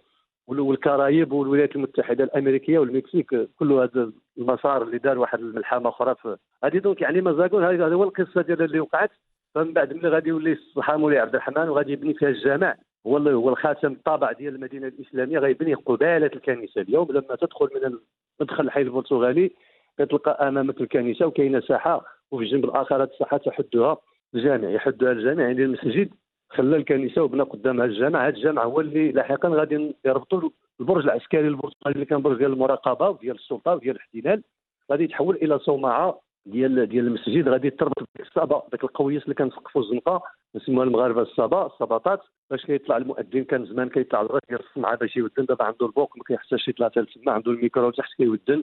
والكرايب 0.47 1.33
والولايات 1.33 1.76
المتحدة 1.76 2.25
الأمريكية 2.25 2.78
والمكسيك 2.78 3.49
كل 3.59 3.73
هذا 3.73 4.11
المسار 4.38 4.83
اللي 4.83 4.99
دار 4.99 5.18
واحد 5.18 5.38
الملحمة 5.38 5.88
أخرى 5.88 6.14
هذه 6.64 6.78
donc 6.78 7.00
يعني 7.00 7.21
مزاكون 7.21 7.64
هذه 7.64 7.87
هو 7.87 8.04
القصة 8.04 8.42
ديال 8.42 8.62
اللي 8.62 8.80
وقعت. 8.80 9.11
فمن 9.54 9.73
بعد 9.73 9.92
ملي 9.92 10.09
غادي 10.09 10.28
يولي 10.28 10.52
الصحه 10.52 10.97
مولي 10.97 11.18
عبد 11.18 11.35
الرحمن 11.35 11.68
وغادي 11.68 11.92
يبني 11.92 12.14
فيها 12.14 12.28
الجامع 12.28 12.76
هو 13.06 13.16
هو 13.16 13.48
الخاتم 13.48 13.92
الطابع 13.92 14.32
ديال 14.32 14.54
المدينة 14.54 14.86
الإسلامية 14.86 15.38
غيبني 15.38 15.75
قبالة 15.75 16.26
الكنيسة. 16.26 16.80
اليوم 16.80 17.06
لما 17.10 17.36
تدخل 17.40 17.69
من 17.75 17.99
مدخل 18.40 18.64
الحي 18.64 18.82
البرتغالي 18.82 19.50
كتلقى 19.99 20.49
أمامك 20.49 20.80
الكنيسة 20.80 21.26
وكاينة 21.26 21.60
ساحة 21.60 22.04
وفي 22.30 22.45
الجنب 22.45 22.64
الآخر 22.64 23.02
هذه 23.02 23.08
الساحه 23.08 23.36
تحدها 23.36 23.97
الجامع 24.34 24.69
يحدها 24.69 25.12
الجامع 25.12 25.42
يعني 25.42 25.62
المسجد. 25.62 26.10
خلى 26.50 26.76
الكنيسة 26.76 27.23
وبنى 27.23 27.42
قدامها 27.42 27.84
الجامع. 27.84 28.26
هذا 28.28 28.36
الجامع 28.36 28.64
هو 28.64 28.80
اللي 28.80 29.12
لاحقا 29.12 29.49
غادي 29.49 29.95
يربطوا 30.04 30.50
البرج 30.80 31.04
العسكري 31.04 31.49
البرتغالي 31.49 31.95
اللي 31.95 32.04
كان 32.04 32.23
برج 32.23 32.38
ديال 32.38 32.52
المراقبة 32.52 33.08
وديال 33.08 33.36
السلطة 33.36 33.75
وديال 33.75 33.97
الاحتلال. 33.97 34.42
غادي 34.90 35.04
يتحول 35.04 35.36
إلى 35.36 35.58
صومعة 35.58 36.21
ديال 36.47 36.87
ديال 36.87 37.06
المسجد 37.06 37.49
غادي 37.49 37.71
تربط 37.71 37.99
بديك 37.99 38.26
الصابه 38.26 38.63
ديك 38.73 38.85
القويس 38.85 39.23
اللي 39.23 39.35
كنسقفوا 39.35 39.82
الزنقة 39.82 40.23
نسموها 40.56 40.85
المغاربة 40.85 41.23
الصابه 41.23 41.67
الصباطات 41.67 42.21
باش 42.50 42.67
كيطلع 42.67 42.97
المؤذن 42.97 43.45
كان 43.45 43.67
زمان 43.67 43.89
كيطلع 43.89 44.23
للراس 44.23 44.43
ديال 44.49 44.61
الصومعة 44.60 44.97
باش 44.97 45.17
يودن 45.17 45.45
دابا 45.45 45.65
عنده 45.65 45.87
البوق 45.87 46.17
ما 46.17 46.23
كيحتاجش 46.26 46.69
يطلع 46.69 46.89
حتى 46.89 47.04
تما 47.04 47.32
عنده 47.32 47.52
الميكرو 47.52 47.91
تحت 47.91 48.15
كيودن. 48.17 48.63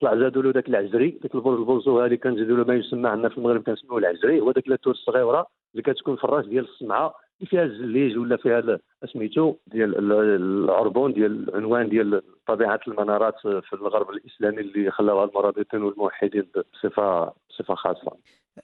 طلع 0.00 0.16
زادوا 0.16 0.42
له 0.42 0.50
ذاك 0.50 0.68
العزري 0.68 1.18
ذاك 1.22 1.34
البرج 1.34 1.58
البرتغالي 1.58 2.16
كنزيدوا 2.16 2.56
له 2.56 2.64
ما 2.64 2.74
يسمى 2.74 3.08
عندنا 3.08 3.28
في 3.28 3.38
المغرب 3.38 3.62
كنسموه 3.62 3.98
العزري 3.98 4.40
هو 4.40 4.50
ذاك 4.50 4.68
la 4.68 4.76
tour 4.76 4.92
الصغيرة 4.92 5.46
اللي 5.72 5.82
كتكون 5.82 6.16
في 6.16 6.24
الراس 6.24 6.46
ديال 6.46 6.64
الصومعة 6.64 7.14
اللي 7.40 7.50
فيها 7.50 7.64
الزليج 7.64 8.18
ولا 8.18 8.36
فيها 8.36 8.78
سميتو 9.06 9.54
ديال 9.66 10.12
العربون 10.12 11.12
ديال 11.12 11.48
العنوان 11.48 11.88
ديال 11.88 12.22
طبيعة 12.46 12.80
المنارات 12.88 13.34
في 13.42 13.72
الغرب 13.72 14.10
الإسلامي 14.10 14.60
اللي 14.60 14.90
خلاوها 14.90 15.24
المرابطين 15.24 15.82
والموحدين 15.82 16.46
بصفه 16.74 17.32
بصفة 17.50 17.74
خاصة. 17.74 18.16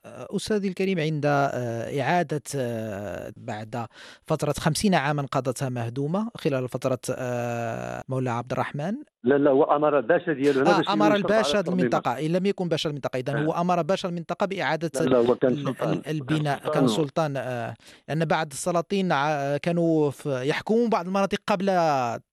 أستاذي 0.06 0.68
الكريم 0.68 0.98
عند 1.00 1.26
آه، 1.26 2.00
إعادة 2.00 2.42
آه، 2.56 3.32
بعد 3.36 3.86
فترة 4.26 4.54
خمسين 4.58 4.94
عاما 4.94 5.26
قضتها 5.32 5.68
مهدومة 5.68 6.30
خلال 6.36 6.68
فترة 6.68 6.98
آه، 7.18 8.02
مولاي 8.08 8.34
عبد 8.34 8.52
الرحمن. 8.52 8.94
لا 9.24 9.38
لا 9.38 9.50
هو 9.50 9.62
أمر 9.64 9.98
الباشا 9.98 10.32
ديالو 10.32 10.66
آه 10.66 10.92
أمر 10.92 11.14
الباشا 11.14 11.60
المنطقة 11.60 12.18
إن 12.26 12.32
لم 12.32 12.46
يكن 12.46 12.68
باشا 12.68 12.90
المنطقة. 12.90 13.18
اذا 13.18 13.38
هو 13.38 13.52
أمر 13.52 13.82
باشا 13.82 14.08
المنطقة 14.08 14.46
بإعادة 14.46 14.90
لا 15.00 15.10
لا 15.10 15.18
هو 15.18 15.34
كان 15.34 15.56
سلطان. 15.56 16.02
البناء 16.08 16.70
كان 16.70 16.88
سلطان 16.88 17.36
آه 17.36 17.74
لأن 18.08 18.24
بعد 18.24 18.50
السلاطين 18.50 19.08
كانوا 19.62 20.10
يحكمون 20.28 20.88
بعض 20.88 21.06
المناطق 21.06 21.38
قبل 21.46 21.66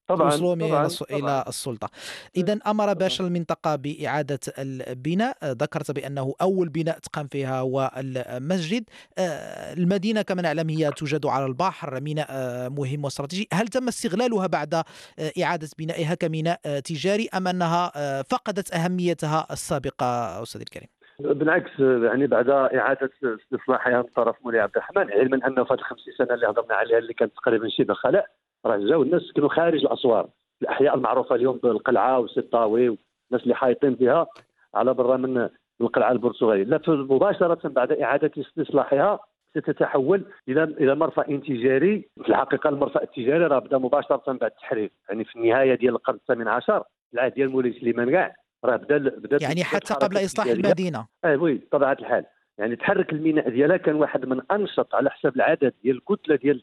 طبعا 0.06 0.26
وصولهم 0.26 0.68
طبعا 0.68 0.88
إلى 1.10 1.44
السلطة. 1.48 1.90
اذا 2.36 2.58
أمر 2.66 2.92
باشا 2.92 3.24
المنطقة 3.24 3.76
بإعادة 3.76 4.40
البناء. 4.58 5.36
ذكرت 5.44 5.90
بأنه 5.90 6.34
أول 6.40 6.68
بناء 6.68 6.98
تقام 6.98 7.28
فيها 7.28 7.60
هو 7.60 7.92
المسجد. 7.96 8.84
المدينة 9.18 10.22
كما 10.22 10.42
نعلم 10.42 10.70
هي 10.70 10.90
توجد 10.90 11.26
على 11.26 11.46
البحر 11.46 12.00
ميناء 12.00 12.30
مهم 12.70 13.04
واستراتيجي. 13.04 13.48
هل 13.52 13.68
تم 13.68 13.88
استغلالها 13.88 14.46
بعد 14.46 14.82
إعادة 15.42 15.68
بنائها 15.78 16.14
كميناء 16.14 16.80
تجاري 16.80 17.28
أم 17.34 17.48
أنها 17.48 17.92
آه، 17.96 18.24
فقدت 18.30 18.74
أهميتها 18.74 19.46
السابقة 19.50 20.42
أستاذ 20.42 20.60
الكريم؟ 20.60 20.88
بالعكس 21.20 21.80
يعني 21.80 22.26
بعد 22.26 22.50
إعادة 22.50 23.10
استصلاحها 23.24 23.96
من 23.96 24.08
طرف 24.16 24.36
مولاي 24.44 24.60
عبد 24.60 24.76
الرحمن 24.76 25.12
علما 25.12 25.46
أنه 25.46 25.64
في 25.64 25.74
الخمس 25.74 26.00
سنة 26.18 26.34
اللي 26.34 26.46
هضرنا 26.46 26.74
عليها 26.74 26.98
اللي 26.98 27.14
كانت 27.14 27.32
تقريبا 27.36 27.68
شبه 27.68 27.94
خلاء 27.94 28.26
راه 28.66 28.76
جاو 28.76 29.02
الناس 29.02 29.22
سكنوا 29.22 29.48
خارج 29.48 29.84
الأسوار. 29.84 30.28
الأحياء 30.62 30.94
المعروفة 30.94 31.34
اليوم 31.34 31.56
بالقلعة 31.62 32.18
وسطاوي 32.18 32.88
والناس 32.88 33.42
اللي 33.42 33.54
حايطين 33.54 33.96
فيها 33.96 34.26
على 34.74 34.94
برا 34.94 35.16
من 35.16 35.48
القلعة 35.80 36.12
البرتغالية. 36.12 36.64
لا 36.64 36.80
مباشرة 36.88 37.68
بعد 37.68 37.92
إعادة 37.92 38.30
استصلاحها 38.38 39.18
ستتحول 39.50 40.24
إلى 40.48 40.62
إلى 40.62 40.94
مرفأ 40.94 41.22
تجاري 41.22 42.08
في 42.22 42.28
الحقيقة 42.28 42.68
المرفأ 42.68 43.02
التجاري 43.02 43.46
راه 43.46 43.58
بدأ 43.58 43.78
مباشرة 43.78 44.22
بعد 44.26 44.42
التحرير. 44.50 44.90
يعني 45.08 45.24
في 45.24 45.36
النهاية 45.36 45.74
ديال 45.74 45.94
القرن 45.94 46.16
الثامن 46.16 46.48
عشر 46.48 46.82
العهد 47.14 47.34
ديال 47.34 47.50
مولاي 47.50 47.72
سليمان 47.72 48.10
كاع 48.10 48.34
راه 48.66 48.76
بدا 48.76 48.98
بدا 48.98 49.38
يعني 49.42 49.64
حتى 49.64 49.94
قبل 49.94 50.16
إصلاح 50.24 50.46
المدينة. 50.46 51.06
آه 51.24 51.36
وي 51.36 51.54
بطبيعة 51.54 51.96
الحال. 52.00 52.24
يعني 52.58 52.76
تحرك 52.76 53.12
الميناء 53.12 53.50
ديالها 53.50 53.76
كان 53.76 53.94
واحد 53.94 54.26
من 54.26 54.40
أنشط 54.50 54.94
على 54.94 55.10
حسب 55.10 55.36
العدد 55.36 55.72
ديال 55.82 55.96
الكتلة 55.96 56.36
ديال 56.36 56.62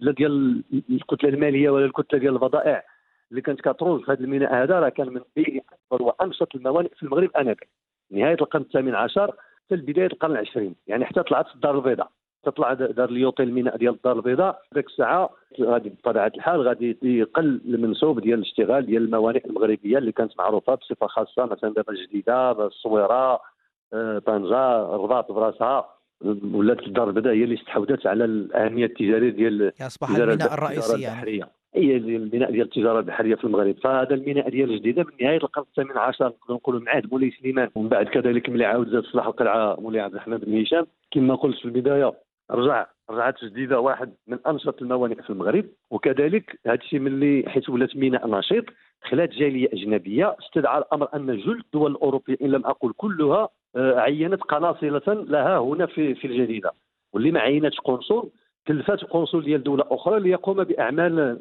لا 0.00 0.12
ديال 0.12 0.62
الكتلة 0.90 1.30
المالية 1.30 1.70
ولا 1.70 1.84
الكتلة 1.84 2.20
ديال 2.20 2.32
البضائع 2.32 2.84
اللي 3.30 3.42
كانت 3.42 3.60
كتروج 3.60 4.04
في 4.04 4.12
هذا 4.12 4.20
الميناء 4.20 4.62
هذا 4.62 4.80
راه 4.80 4.88
كان 4.88 5.08
من 5.08 5.20
بين 5.36 5.60
أكبر 5.90 6.02
وأنشط 6.02 6.54
الموانئ 6.54 6.88
في 6.96 7.02
المغرب 7.02 7.30
آنذاك. 7.36 7.68
نهاية 8.10 8.34
القرن 8.34 8.62
الثامن 8.62 8.94
عشر 8.94 9.36
حتى 9.66 9.76
بدايه 9.76 10.06
القرن 10.06 10.32
العشرين 10.32 10.74
يعني 10.86 11.04
حتى 11.04 11.22
طلعت 11.22 11.46
الدار 11.54 11.78
البيضاء. 11.78 12.10
تطلع 12.44 12.72
دار 12.72 13.08
اليوطي 13.08 13.42
الميناء 13.42 13.76
ديال 13.76 13.94
الدار 13.94 14.16
البيضاء. 14.16 14.62
ذاك 14.74 14.86
الساعة 14.86 15.30
غادي 15.60 15.88
بطبيعة 15.88 16.32
الحال 16.34 16.60
غادي 16.68 16.98
يقل 17.02 17.60
المنسوب 17.66 18.20
ديال 18.20 18.38
الاشتغال 18.38 18.86
ديال 18.86 19.02
الموانئ 19.02 19.46
المغربية 19.46 19.98
اللي 19.98 20.12
كانت 20.12 20.32
معروفة 20.38 20.74
بصفة 20.74 21.06
خاصة 21.06 21.44
مثلا 21.44 21.74
دابا 21.74 21.92
الجديده 21.92 22.66
الصويره 22.66 23.40
آه، 23.92 24.18
طنجة 24.18 24.94
الرباط 24.94 25.32
براسها. 25.32 25.88
ولات 26.54 26.80
الدار 26.80 27.08
البيضاء 27.08 27.34
هي 27.34 27.44
اللي 27.44 27.54
استحوذت 27.54 28.06
على 28.06 28.24
الأهمية 28.24 28.84
التجارية 28.84 29.30
ديال 29.30 29.72
اصبح 29.80 30.10
الميناء 30.10 30.54
الرئيسي 30.54 31.02
يعني 31.02 31.44
هي 31.74 31.96
الميناء 31.96 32.50
ديال 32.50 32.66
التجارة 32.66 32.98
البحرية 32.98 33.34
في 33.34 33.44
المغرب. 33.44 33.74
فهذا 33.82 34.14
الميناء 34.14 34.50
ديال 34.50 34.70
الجديدة 34.70 35.02
من 35.02 35.26
نهاية 35.26 35.36
القرن 35.36 35.64
الثامن 35.70 35.98
عشر 35.98 36.26
نقدروا 36.26 36.58
نقولوا 36.58 36.80
من 36.80 36.88
عهد 36.88 37.12
مولاي 37.12 37.30
سليمان. 37.40 37.68
ومن 37.74 37.88
بعد 37.88 38.06
كذلك 38.06 38.48
ملي 38.48 38.64
عاود 38.64 38.88
زاد 38.88 39.02
صلاح 39.02 39.26
القلعه 39.26 39.80
مولاي 39.80 40.00
عبد 40.00 40.14
الرحمن 40.14 40.36
بن 40.36 40.60
هشام. 40.60 40.86
كما 41.10 41.34
قلت 41.34 41.58
في 41.58 41.64
البداية 41.64 42.12
رجع 42.50 42.86
رجعت 43.10 43.44
جديدة 43.44 43.80
واحد 43.80 44.14
من 44.26 44.38
أنشط 44.46 44.82
الموانئ 44.82 45.22
في 45.22 45.30
المغرب 45.30 45.64
وكذلك 45.90 46.58
هذا 46.66 46.74
الشيء 46.74 46.98
ملي 46.98 47.44
حيت 47.48 47.68
ولات 47.68 47.96
ميناء 47.96 48.28
نشيط 48.28 48.64
خلات 49.02 49.30
جالية 49.30 49.68
أجنبية 49.72 50.36
استدعى 50.40 50.78
الأمر 50.78 51.08
أن 51.14 51.36
جل 51.36 51.60
الدول 51.66 51.90
الأوروبية 51.90 52.36
إن 52.42 52.50
لم 52.50 52.66
أقل 52.66 52.92
كلها 52.96 53.48
آه، 53.76 54.00
عينت 54.00 54.42
قناصلة 54.42 55.02
لها 55.08 55.58
هنا 55.58 55.86
في 55.86 56.14
في 56.14 56.26
الجديده 56.26 56.72
واللي 57.12 57.30
ما 57.30 57.40
عينتش 57.40 57.80
قنصل 57.80 58.30
كلفات 58.66 59.04
قنصل 59.04 59.44
ديال 59.44 59.62
دولة 59.62 59.84
أخرى 59.90 60.20
ليقوم 60.20 60.64
بأعمال 60.64 61.40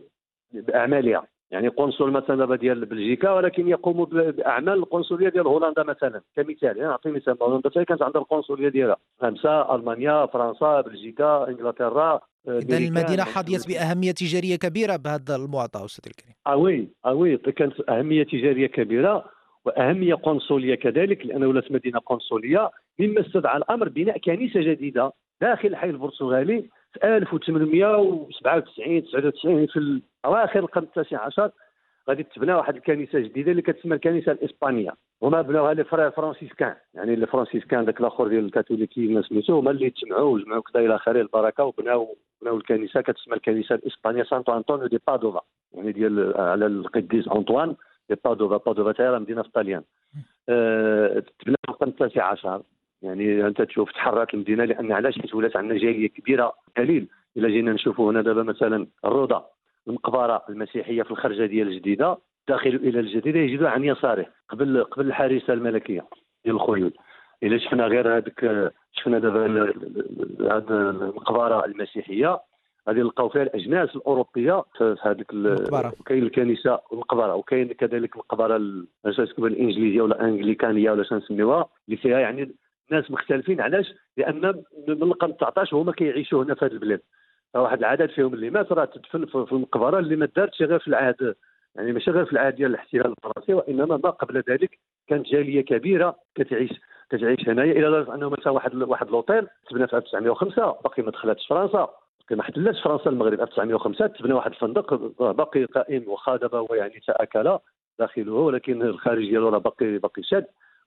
بأعمالها. 0.54 1.28
يعني 1.52 1.68
قنصل 1.68 2.12
مثلا 2.12 2.56
ديال 2.56 2.86
بلجيكا 2.86 3.32
ولكن 3.32 3.68
يقوم 3.68 4.06
بأعمال 4.06 4.74
القنصلية 4.74 5.30
ديال 5.30 5.48
هولندا 5.48 5.84
مثلا 5.84 6.22
كمثال. 6.36 6.78
يعني 6.78 6.82
نعطي 6.82 7.12
مثال. 7.12 7.38
هولندا 7.42 7.70
كانت 7.84 8.02
عندها 8.02 8.22
القنصلية 8.22 8.70
ديالها. 8.70 8.96
فرنسا 9.20 9.76
ألمانيا 9.76 10.26
فرنسا 10.26 10.82
بلجيكا 10.82 11.48
إنجلترا 11.48 12.20
اذا 12.48 12.78
المدينة 12.78 13.24
حظيت 13.24 13.68
بأهمية 13.68 14.12
تجارية 14.12 14.56
كبيرة 14.56 14.96
بهذا 14.96 15.36
المعطى 15.36 15.86
أستاذ 15.86 16.12
الكريم. 16.12 16.36
آه 16.48 16.56
وي. 16.56 16.88
آه 17.06 17.14
وي. 17.14 17.38
كانت 17.38 17.90
أهمية 17.90 18.24
تجارية 18.24 18.68
كبيرة 18.68 19.26
وأهمية 19.66 20.14
قنصلية 20.14 20.76
كذلك 20.76 21.26
لأن 21.26 21.44
ولات 21.44 21.72
مدينة 21.72 22.00
قنصلية 22.00 22.70
مما 23.00 23.22
استدعى 23.22 23.58
الأمر 23.58 23.90
بناء 23.90 24.18
كنيسة 24.18 24.62
جديدة 24.62 25.12
داخل 25.42 25.68
الحي 25.68 25.90
البرتغالي. 25.90 26.70
1897 27.04 29.04
99 29.04 29.68
في 29.68 30.02
اواخر 30.26 30.60
القرن 30.60 30.84
التاسع 30.84 31.26
عشر 31.26 31.52
غادي 32.10 32.24
تبنى 32.24 32.54
واحد 32.54 32.76
الكنيسة 32.76 33.20
جديدة 33.20 33.52
اللي 33.52 33.62
كتسمى 33.62 33.96
الكنيسة 33.96 34.32
الإسبانية. 34.32 34.92
هما 35.24 35.42
بناوها 35.42 35.74
les 35.74 35.84
frères 35.84 36.12
franciscains 36.12 36.76
يعني 36.94 37.16
les 37.16 37.28
franciscains 37.28 37.86
داك 37.86 38.00
الآخر 38.00 38.28
ديال 38.28 38.46
الكاثوليكيين 38.46 39.24
سميتو 39.24 39.60
هما 39.60 39.72
اللي 39.72 39.90
تجمعوا 39.90 40.34
وجمعوا 40.34 40.62
كذا 40.62 40.86
إلى 40.86 40.96
اخره 40.96 41.22
البركة 41.22 41.64
وبناو 41.64 42.18
بناو 42.42 42.58
الكنيسة 42.58 43.02
كتسمى 43.02 43.36
الكنيسة 43.36 43.76
الإسبانية 43.76 44.24
سانتو 44.24 44.58
أنطونيو 44.58 44.88
دي 44.88 45.00
بادوفا 45.08 45.42
يعني 45.74 45.92
ديال 45.92 46.34
على 46.38 46.66
القديس 46.66 47.28
أنطوان 47.28 47.76
دي 48.10 48.16
بادوفا 48.26 48.58
بادوفا 48.58 48.92
تاهي 48.92 49.20
مدينة 49.20 49.42
في 49.42 49.50
طاليان. 49.50 49.84
أه 50.50 51.24
تبنى 51.40 51.56
في 51.66 51.70
القرن 51.70 51.90
التاسع 51.90 52.24
عشر. 52.24 52.62
يعني 53.02 53.48
أنت 53.48 53.62
تشوف 53.62 53.92
تحررت 53.92 54.34
المدينة 54.34 54.66
لأن 54.66 54.92
علاش 54.92 55.20
حيت 55.20 55.36
ولات 55.36 55.58
عندنا 55.58 55.80
جالية 55.80 56.10
كبيرة. 56.10 56.54
دليل 56.78 57.08
إلا 57.38 57.50
جينا 57.50 57.74
نشوفوا 57.74 58.12
هنا 58.12 58.22
دابا 58.22 58.44
مثلا 58.44 58.88
الروضة 59.06 59.46
المقبره 59.88 60.44
المسيحية 60.50 61.04
في 61.04 61.12
الخرجة 61.12 61.46
ديال 61.46 61.68
الجديدة 61.68 62.18
داخل 62.48 62.70
إلى 62.70 63.00
الجديدة 63.00 63.40
يجدوا 63.40 63.70
عن 63.70 63.84
يساره 63.84 64.26
قبل 64.50 64.84
قبل 64.84 65.08
الحارسة 65.08 65.54
الملكية 65.54 66.06
ديال 66.46 66.56
الخيول. 66.56 66.94
إلا 67.44 67.58
شفنا 67.58 67.86
غير 67.86 68.18
هذيك 68.18 68.40
شفنا 68.92 69.20
دابا 69.20 69.46
هذه 70.42 70.66
المقبره 70.70 71.66
المسيحية. 71.66 72.40
غادي 72.88 73.00
نلقاو 73.00 73.30
فيها 73.30 73.44
الأجناس 73.44 73.96
الأوروبية 73.96 74.64
في 74.78 74.96
هذيك 75.02 75.34
المقبره 75.34 75.94
وكاين 76.00 76.24
الكنيسة 76.24 76.80
المقبره 76.94 77.36
وكاين 77.36 77.68
كذلك 77.68 78.14
المقبره 78.14 78.56
الإنجليزية 79.48 80.02
ولا 80.02 80.24
أنجليكانية 80.24 80.92
ولا 80.92 81.04
شنو 81.04 81.18
نسميوها 81.18 81.70
اللي 81.88 81.98
فيها 81.98 82.20
يعني 82.20 82.52
ناس 82.92 83.12
مختلفين 83.12 83.62
علاش؟ 83.62 83.94
لأن 84.18 84.64
من 84.88 85.04
القرن 85.04 85.38
19 85.38 85.78
هما 85.78 85.92
كيعيشوا 85.92 86.44
هنا 86.44 86.56
في 86.56 86.66
هذه 86.66 86.72
البلاد. 86.72 87.02
واحد 87.56 87.80
العدد 87.80 88.10
فيهم 88.10 88.34
اللي 88.34 88.50
مات 88.50 88.72
راه 88.72 88.86
تدفن 88.86 89.26
في 89.26 89.52
المقبرة 89.52 90.00
اللي 90.00 90.16
ما 90.16 90.28
دارتش 90.36 90.62
غير 90.62 90.80
في 90.80 90.88
العهد 90.88 91.36
يعني 91.76 91.92
ماشي 91.92 92.12
غير 92.12 92.26
في 92.26 92.34
العهد 92.34 92.56
ديال 92.56 92.70
الاحتلال 92.72 93.14
الفرنسي 93.18 93.54
وإنما 93.54 93.98
ما 93.98 94.10
قبل 94.10 94.44
ذلك 94.50 94.80
كانت 95.08 95.26
جالية 95.28 95.62
كبيرة 95.62 96.16
كتعيش 96.36 96.72
كتعيش 97.10 97.50
هنايا 97.50 97.72
إلى 97.72 97.82
درجة 97.82 98.16
أنه 98.16 98.30
مثلا 98.30 98.50
واحد 98.50 98.76
واحد 98.76 99.10
لوطيل 99.10 99.48
تبنى 99.70 99.88
في 99.88 99.98
1905 99.98 100.72
باقي 100.72 101.04
ما 101.04 101.12
دخلاتش 101.12 101.48
فرنسا 101.48 101.90
باقي 102.20 102.36
ما 102.36 102.42
احتلتش 102.42 102.82
فرنسا 102.82 103.10
المغرب. 103.10 103.42
1905 103.42 104.08
تبنى 104.08 104.34
واحد 104.34 104.52
الفندق 104.52 104.94
باقي 105.32 105.66
قائم 105.66 106.04
واخا 106.08 106.36
دابا 106.36 106.58
هو 106.58 106.76
يعني 106.76 107.00
تأكل 107.08 107.58
داخله 108.00 108.34
ولكن 108.34 108.82
الخارج 108.82 109.30
ديالو 109.30 109.50
راه 109.50 109.58
باقي 109.58 109.98
باقي 109.98 110.24
شاد. 110.24 110.46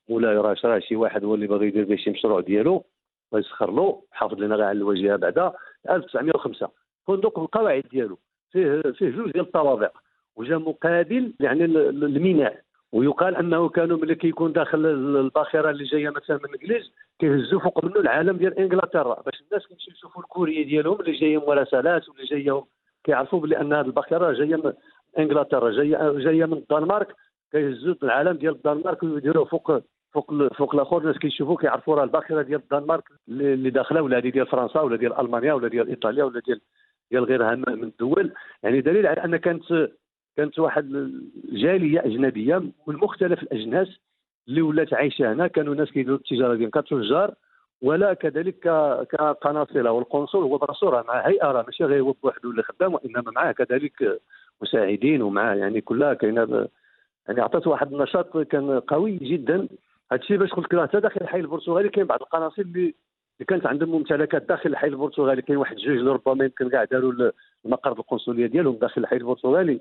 مولاي 0.09 0.37
راه 0.37 0.57
راه 0.65 0.79
شي 0.79 0.97
واحد 0.97 1.25
هو 1.25 1.35
اللي 1.35 1.47
باغي 1.47 1.67
يدير 1.67 1.85
به 1.85 1.97
شي 1.97 2.11
مشروع 2.11 2.41
ديالو 2.41 2.85
ويسخر 3.33 3.71
له 3.71 4.03
حافظ 4.11 4.41
لنا 4.41 4.55
غير 4.55 4.65
على 4.65 4.79
الواجهه 4.79 5.17
بعدا. 5.17 5.53
1905 5.91 6.71
فندق 7.07 7.39
بالقواعد 7.41 7.85
ديالو 7.91 8.19
فيه 8.51 8.81
فيه 8.81 9.11
جوج 9.11 9.31
ديال 9.31 9.45
الطوابق. 9.45 9.93
وجا 10.37 10.59
مقابل 10.59 11.33
يعني 11.41 11.65
الميناء. 11.65 12.61
ويقال 12.93 13.37
أنه 13.37 13.69
كانوا 13.69 13.99
ملي 13.99 14.15
كيكون 14.15 14.53
داخل 14.53 14.87
الباخرة 14.87 15.71
اللي 15.71 15.85
جاية 15.85 16.11
مثلا 16.11 16.37
من 16.37 16.45
الانجليز 16.45 16.93
كيهزوا 17.19 17.61
فوق 17.61 17.85
منه 17.85 17.97
العالم 17.97 18.37
ديال 18.37 18.59
إنجلترا. 18.59 19.23
باش 19.23 19.41
الناس 19.41 19.67
كيمشيو 19.67 19.93
يشوفوا 19.95 20.23
الكورية 20.23 20.65
ديالهم 20.65 21.01
اللي 21.01 21.13
جاية 21.13 21.39
مراسلات 21.39 22.09
واللي 22.09 22.25
جاية 22.25 22.65
كيعرفوا 23.05 23.41
بلي 23.41 23.61
أن 23.61 23.73
هذه 23.73 23.87
الباخرة 23.87 24.33
جاية 24.33 24.57
من 24.57 24.73
إنجلترا 25.19 25.71
جاية 25.71 26.13
جاية 26.19 26.45
من 26.45 26.53
الدنمارك. 26.53 27.17
كيهزوا 27.53 27.95
العالم 28.03 28.33
ديال 28.33 28.55
الدنمارك 28.55 29.03
ويديروه 29.03 29.45
فوق 29.45 29.83
فوق 30.13 30.55
فوق 30.55 30.75
الآخر 30.75 30.99
الناس 30.99 31.19
كيشوفوا 31.19 31.57
كيعرفوا 31.57 31.95
راه 31.95 32.05
الباخره 32.05 32.43
ديال 32.43 32.61
الدنمارك 32.61 33.05
اللي 33.29 33.71
داخله 33.71 34.03
ولا 34.03 34.19
هذه 34.19 34.29
ديال 34.29 34.47
فرنسا 34.47 34.81
ولا 34.81 34.97
ديال 34.97 35.21
ألمانيا 35.21 35.53
ولا 35.53 35.69
ديال 35.69 35.89
إيطاليا 35.89 36.25
ولا 36.25 36.41
ديال 36.47 36.61
ديال 37.11 37.25
غيرها 37.25 37.55
من 37.55 37.85
الدول. 37.85 38.33
يعني 38.63 38.81
دليل 38.81 39.07
على 39.07 39.25
أن 39.25 39.37
كانت 39.37 39.89
كانت 40.37 40.59
واحد 40.59 41.13
جالية 41.53 42.01
أجنبية 42.01 42.59
من 42.59 42.97
مختلف 42.97 43.43
الأجناس 43.43 43.89
اللي 44.49 44.63
ولات 44.63 44.95
عايشة 44.95 45.33
هنا. 45.33 45.47
كانوا 45.47 45.75
ناس 45.75 45.91
كيديروا 45.91 46.19
التجارة 46.19 46.55
ديالهم 46.55 46.71
كتجار 46.71 47.35
ولا 47.83 48.15
كذلك 48.15 48.59
كقناصلة 49.11 49.93
والقنصل 49.93 50.39
هو 50.39 50.59
براسو 50.59 50.89
راه 50.89 51.05
مع 51.09 51.27
هيئة 51.29 51.47
راه 51.47 51.63
ماشي 51.63 51.85
غير 51.85 52.03
هو 52.03 52.13
بوحده 52.13 52.51
اللي 52.51 52.63
خدام 52.63 52.95
وإنما 52.95 53.31
معاه 53.37 53.53
كذلك 53.53 54.21
مساعدين 54.63 55.23
ومعاه 55.23 55.55
يعني 55.55 55.81
كلها 55.81 56.15
كاينة 56.15 56.69
يعني 57.29 57.41
عطات 57.41 57.67
واحد 57.67 57.93
النشاط 57.93 58.39
كان 58.39 58.81
قوي 58.81 59.17
جدا. 59.17 59.69
هذا 60.13 60.21
الشيء 60.21 60.37
باش 60.37 60.51
قلت 60.51 60.75
لك 60.75 60.89
حتى 60.89 61.01
داخل 61.01 61.21
الحي 61.21 61.41
البرتغالي 61.41 61.89
كاين 61.89 62.07
بعض 62.07 62.23
القناصل 62.23 62.63
اللي 62.63 62.95
كانت 63.49 63.67
عندهم 63.67 63.89
ممتلكات 63.89 64.49
داخل 64.49 64.71
الحي 64.71 64.87
البرتغالي. 64.87 65.43
كاين 65.43 65.59
واحد 65.59 65.77
جوج 65.77 66.09
ربما 66.09 66.45
يمكن 66.45 66.69
كاع 66.69 66.85
داروا 66.85 67.31
المقر 67.65 67.93
القنصلية 67.93 68.47
ديالهم 68.47 68.75
داخل 68.75 69.01
الحي 69.01 69.17
البرتغالي. 69.17 69.81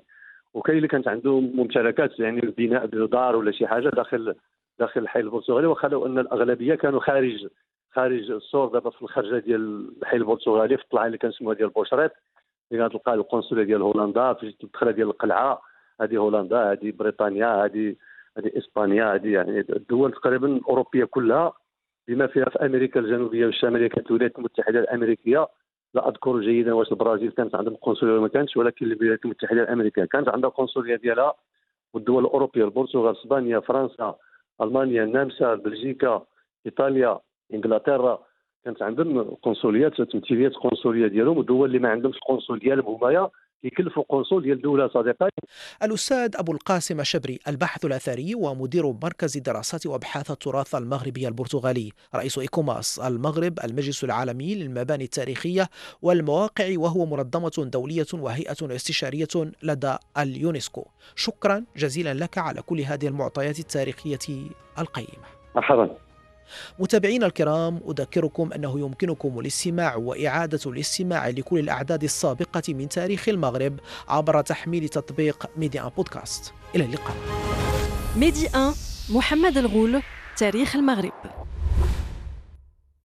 وكاين 0.54 0.76
اللي 0.76 0.88
كانت 0.88 1.08
عندهم 1.08 1.56
ممتلكات 1.56 2.20
يعني 2.20 2.40
بناء 2.40 2.86
دار 2.86 3.36
ولا 3.36 3.52
شي 3.52 3.66
حاجة 3.66 3.88
داخل 3.88 4.34
داخل 4.78 5.00
الحي 5.00 5.20
البرتغالي. 5.20 5.66
واخا 5.66 5.88
لو 5.88 6.06
أن 6.06 6.18
الأغلبية 6.18 6.74
كانوا 6.74 7.00
خارج 7.00 7.46
خارج 7.92 8.30
السور 8.30 8.68
دابا 8.68 8.90
في 8.90 9.02
الخرجة 9.02 9.38
ديال 9.38 9.92
الحي 10.02 10.16
البرتغالي 10.16 10.76
في 10.76 10.82
الطلعة 10.82 11.06
اللي 11.06 11.18
كنسموها 11.18 11.54
ديال 11.54 11.68
بوشريط. 11.68 12.12
اللي 12.72 12.84
غتلقى 12.84 13.14
القنصلية 13.14 13.62
ديال 13.64 13.82
هولندا 13.82 14.32
في 14.32 14.54
الدخلة 14.64 14.90
ديال 14.90 15.06
القلعة. 15.06 15.71
هذه 16.00 16.16
هولندا 16.16 16.72
هذه 16.72 16.92
بريطانيا 16.98 17.64
هذه 17.64 17.96
هذه 18.38 18.50
إسبانيا 18.58 19.14
هذه 19.14 19.28
يعني 19.28 19.60
الدول 19.60 20.12
تقريبا 20.12 20.46
الأوروبية 20.46 21.04
كلها 21.04 21.52
بما 22.08 22.26
فيها 22.26 22.44
في 22.44 22.66
أمريكا 22.66 23.00
الجنوبية 23.00 23.46
والشماليه 23.46 23.86
كانت 23.86 24.06
الولايات 24.06 24.38
المتحدة 24.38 24.80
الأمريكية. 24.80 25.48
لا 25.94 26.08
أذكر 26.08 26.40
جيدا 26.40 26.72
واش 26.72 26.92
البرازيل 26.92 27.30
كانت 27.30 27.54
عندهم 27.54 27.74
قنصلية 27.74 28.12
ولا 28.12 28.20
ما 28.20 28.28
كانتش 28.28 28.56
ولكن 28.56 28.86
الولايات 28.86 29.24
المتحدة 29.24 29.62
الأمريكية 29.62 30.04
كانت 30.04 30.28
عندها 30.28 30.50
قنصلية 30.50 30.96
ديالها. 30.96 31.34
والدول 31.94 32.24
الأوروبية 32.24 32.64
البرتغال 32.64 33.16
إسبانيا 33.16 33.60
فرنسا 33.60 34.14
ألمانيا 34.62 35.04
النمسا 35.04 35.54
بلجيكا 35.54 36.22
إيطاليا 36.66 37.20
إنجلترا 37.54 38.22
كانت 38.64 38.82
عندهم 38.82 39.22
قنصليات 39.42 40.02
تمثيليات 40.02 40.54
قنصلية 40.54 41.06
ديالهم. 41.06 41.38
والدول 41.38 41.68
اللي 41.68 41.78
ما 41.78 41.88
عندهمش 41.88 42.16
القنصل 42.16 42.58
ديالهم 42.58 42.94
هما 42.94 43.30
يكلفوا 43.64 44.04
قنصل 44.08 44.42
ديال 44.42 44.62
دوله 44.62 44.88
صديقه 44.88 45.28
الأستاذ 45.82 46.36
أبو 46.36 46.52
القاسم 46.52 47.00
الشبري 47.00 47.38
الباحث 47.48 47.84
الأثري 47.84 48.34
ومدير 48.34 48.86
مركز 49.02 49.38
دراسات 49.38 49.86
وأبحاث 49.86 50.30
التراث 50.30 50.74
المغربي 50.74 51.28
البرتغالي. 51.28 51.92
رئيس 52.14 52.38
ICOMOS 52.38 52.98
المغرب 52.98 53.58
المجلس 53.64 54.04
العالمي 54.04 54.54
للمباني 54.54 55.04
التاريخية 55.04 55.68
والمواقع 56.02 56.74
وهو 56.76 57.06
منظمة 57.06 57.70
دولية 57.72 58.06
وهيئة 58.12 58.56
استشارية 58.62 59.52
لدى 59.62 59.96
اليونسكو. 60.18 60.86
شكرا 61.14 61.64
جزيلا 61.76 62.14
لك 62.14 62.38
على 62.38 62.62
كل 62.62 62.80
هذه 62.80 63.06
المعطيات 63.06 63.58
التاريخية 63.58 64.18
القيمة. 64.78 65.26
مرحبا. 65.56 66.11
متابعينا 66.78 67.26
الكرام 67.26 67.80
أذكركم 67.88 68.52
أنه 68.52 68.80
يمكنكم 68.80 69.38
الاستماع 69.38 69.96
وإعادة 69.96 70.60
الاستماع 70.66 71.28
لكل 71.28 71.58
الأعداد 71.58 72.04
السابقة 72.04 72.62
من 72.68 72.88
تاريخ 72.88 73.28
المغرب 73.28 73.80
عبر 74.08 74.40
تحميل 74.40 74.88
تطبيق 74.88 75.50
Medi1 75.56 75.80
Podcast. 75.80 76.52
إلى 76.74 76.84
اللقاء. 76.84 77.16
ميدي 78.16 78.48
محمد 79.10 79.58
الغول 79.58 80.02
تاريخ 80.36 80.76
المغرب. 80.76 81.12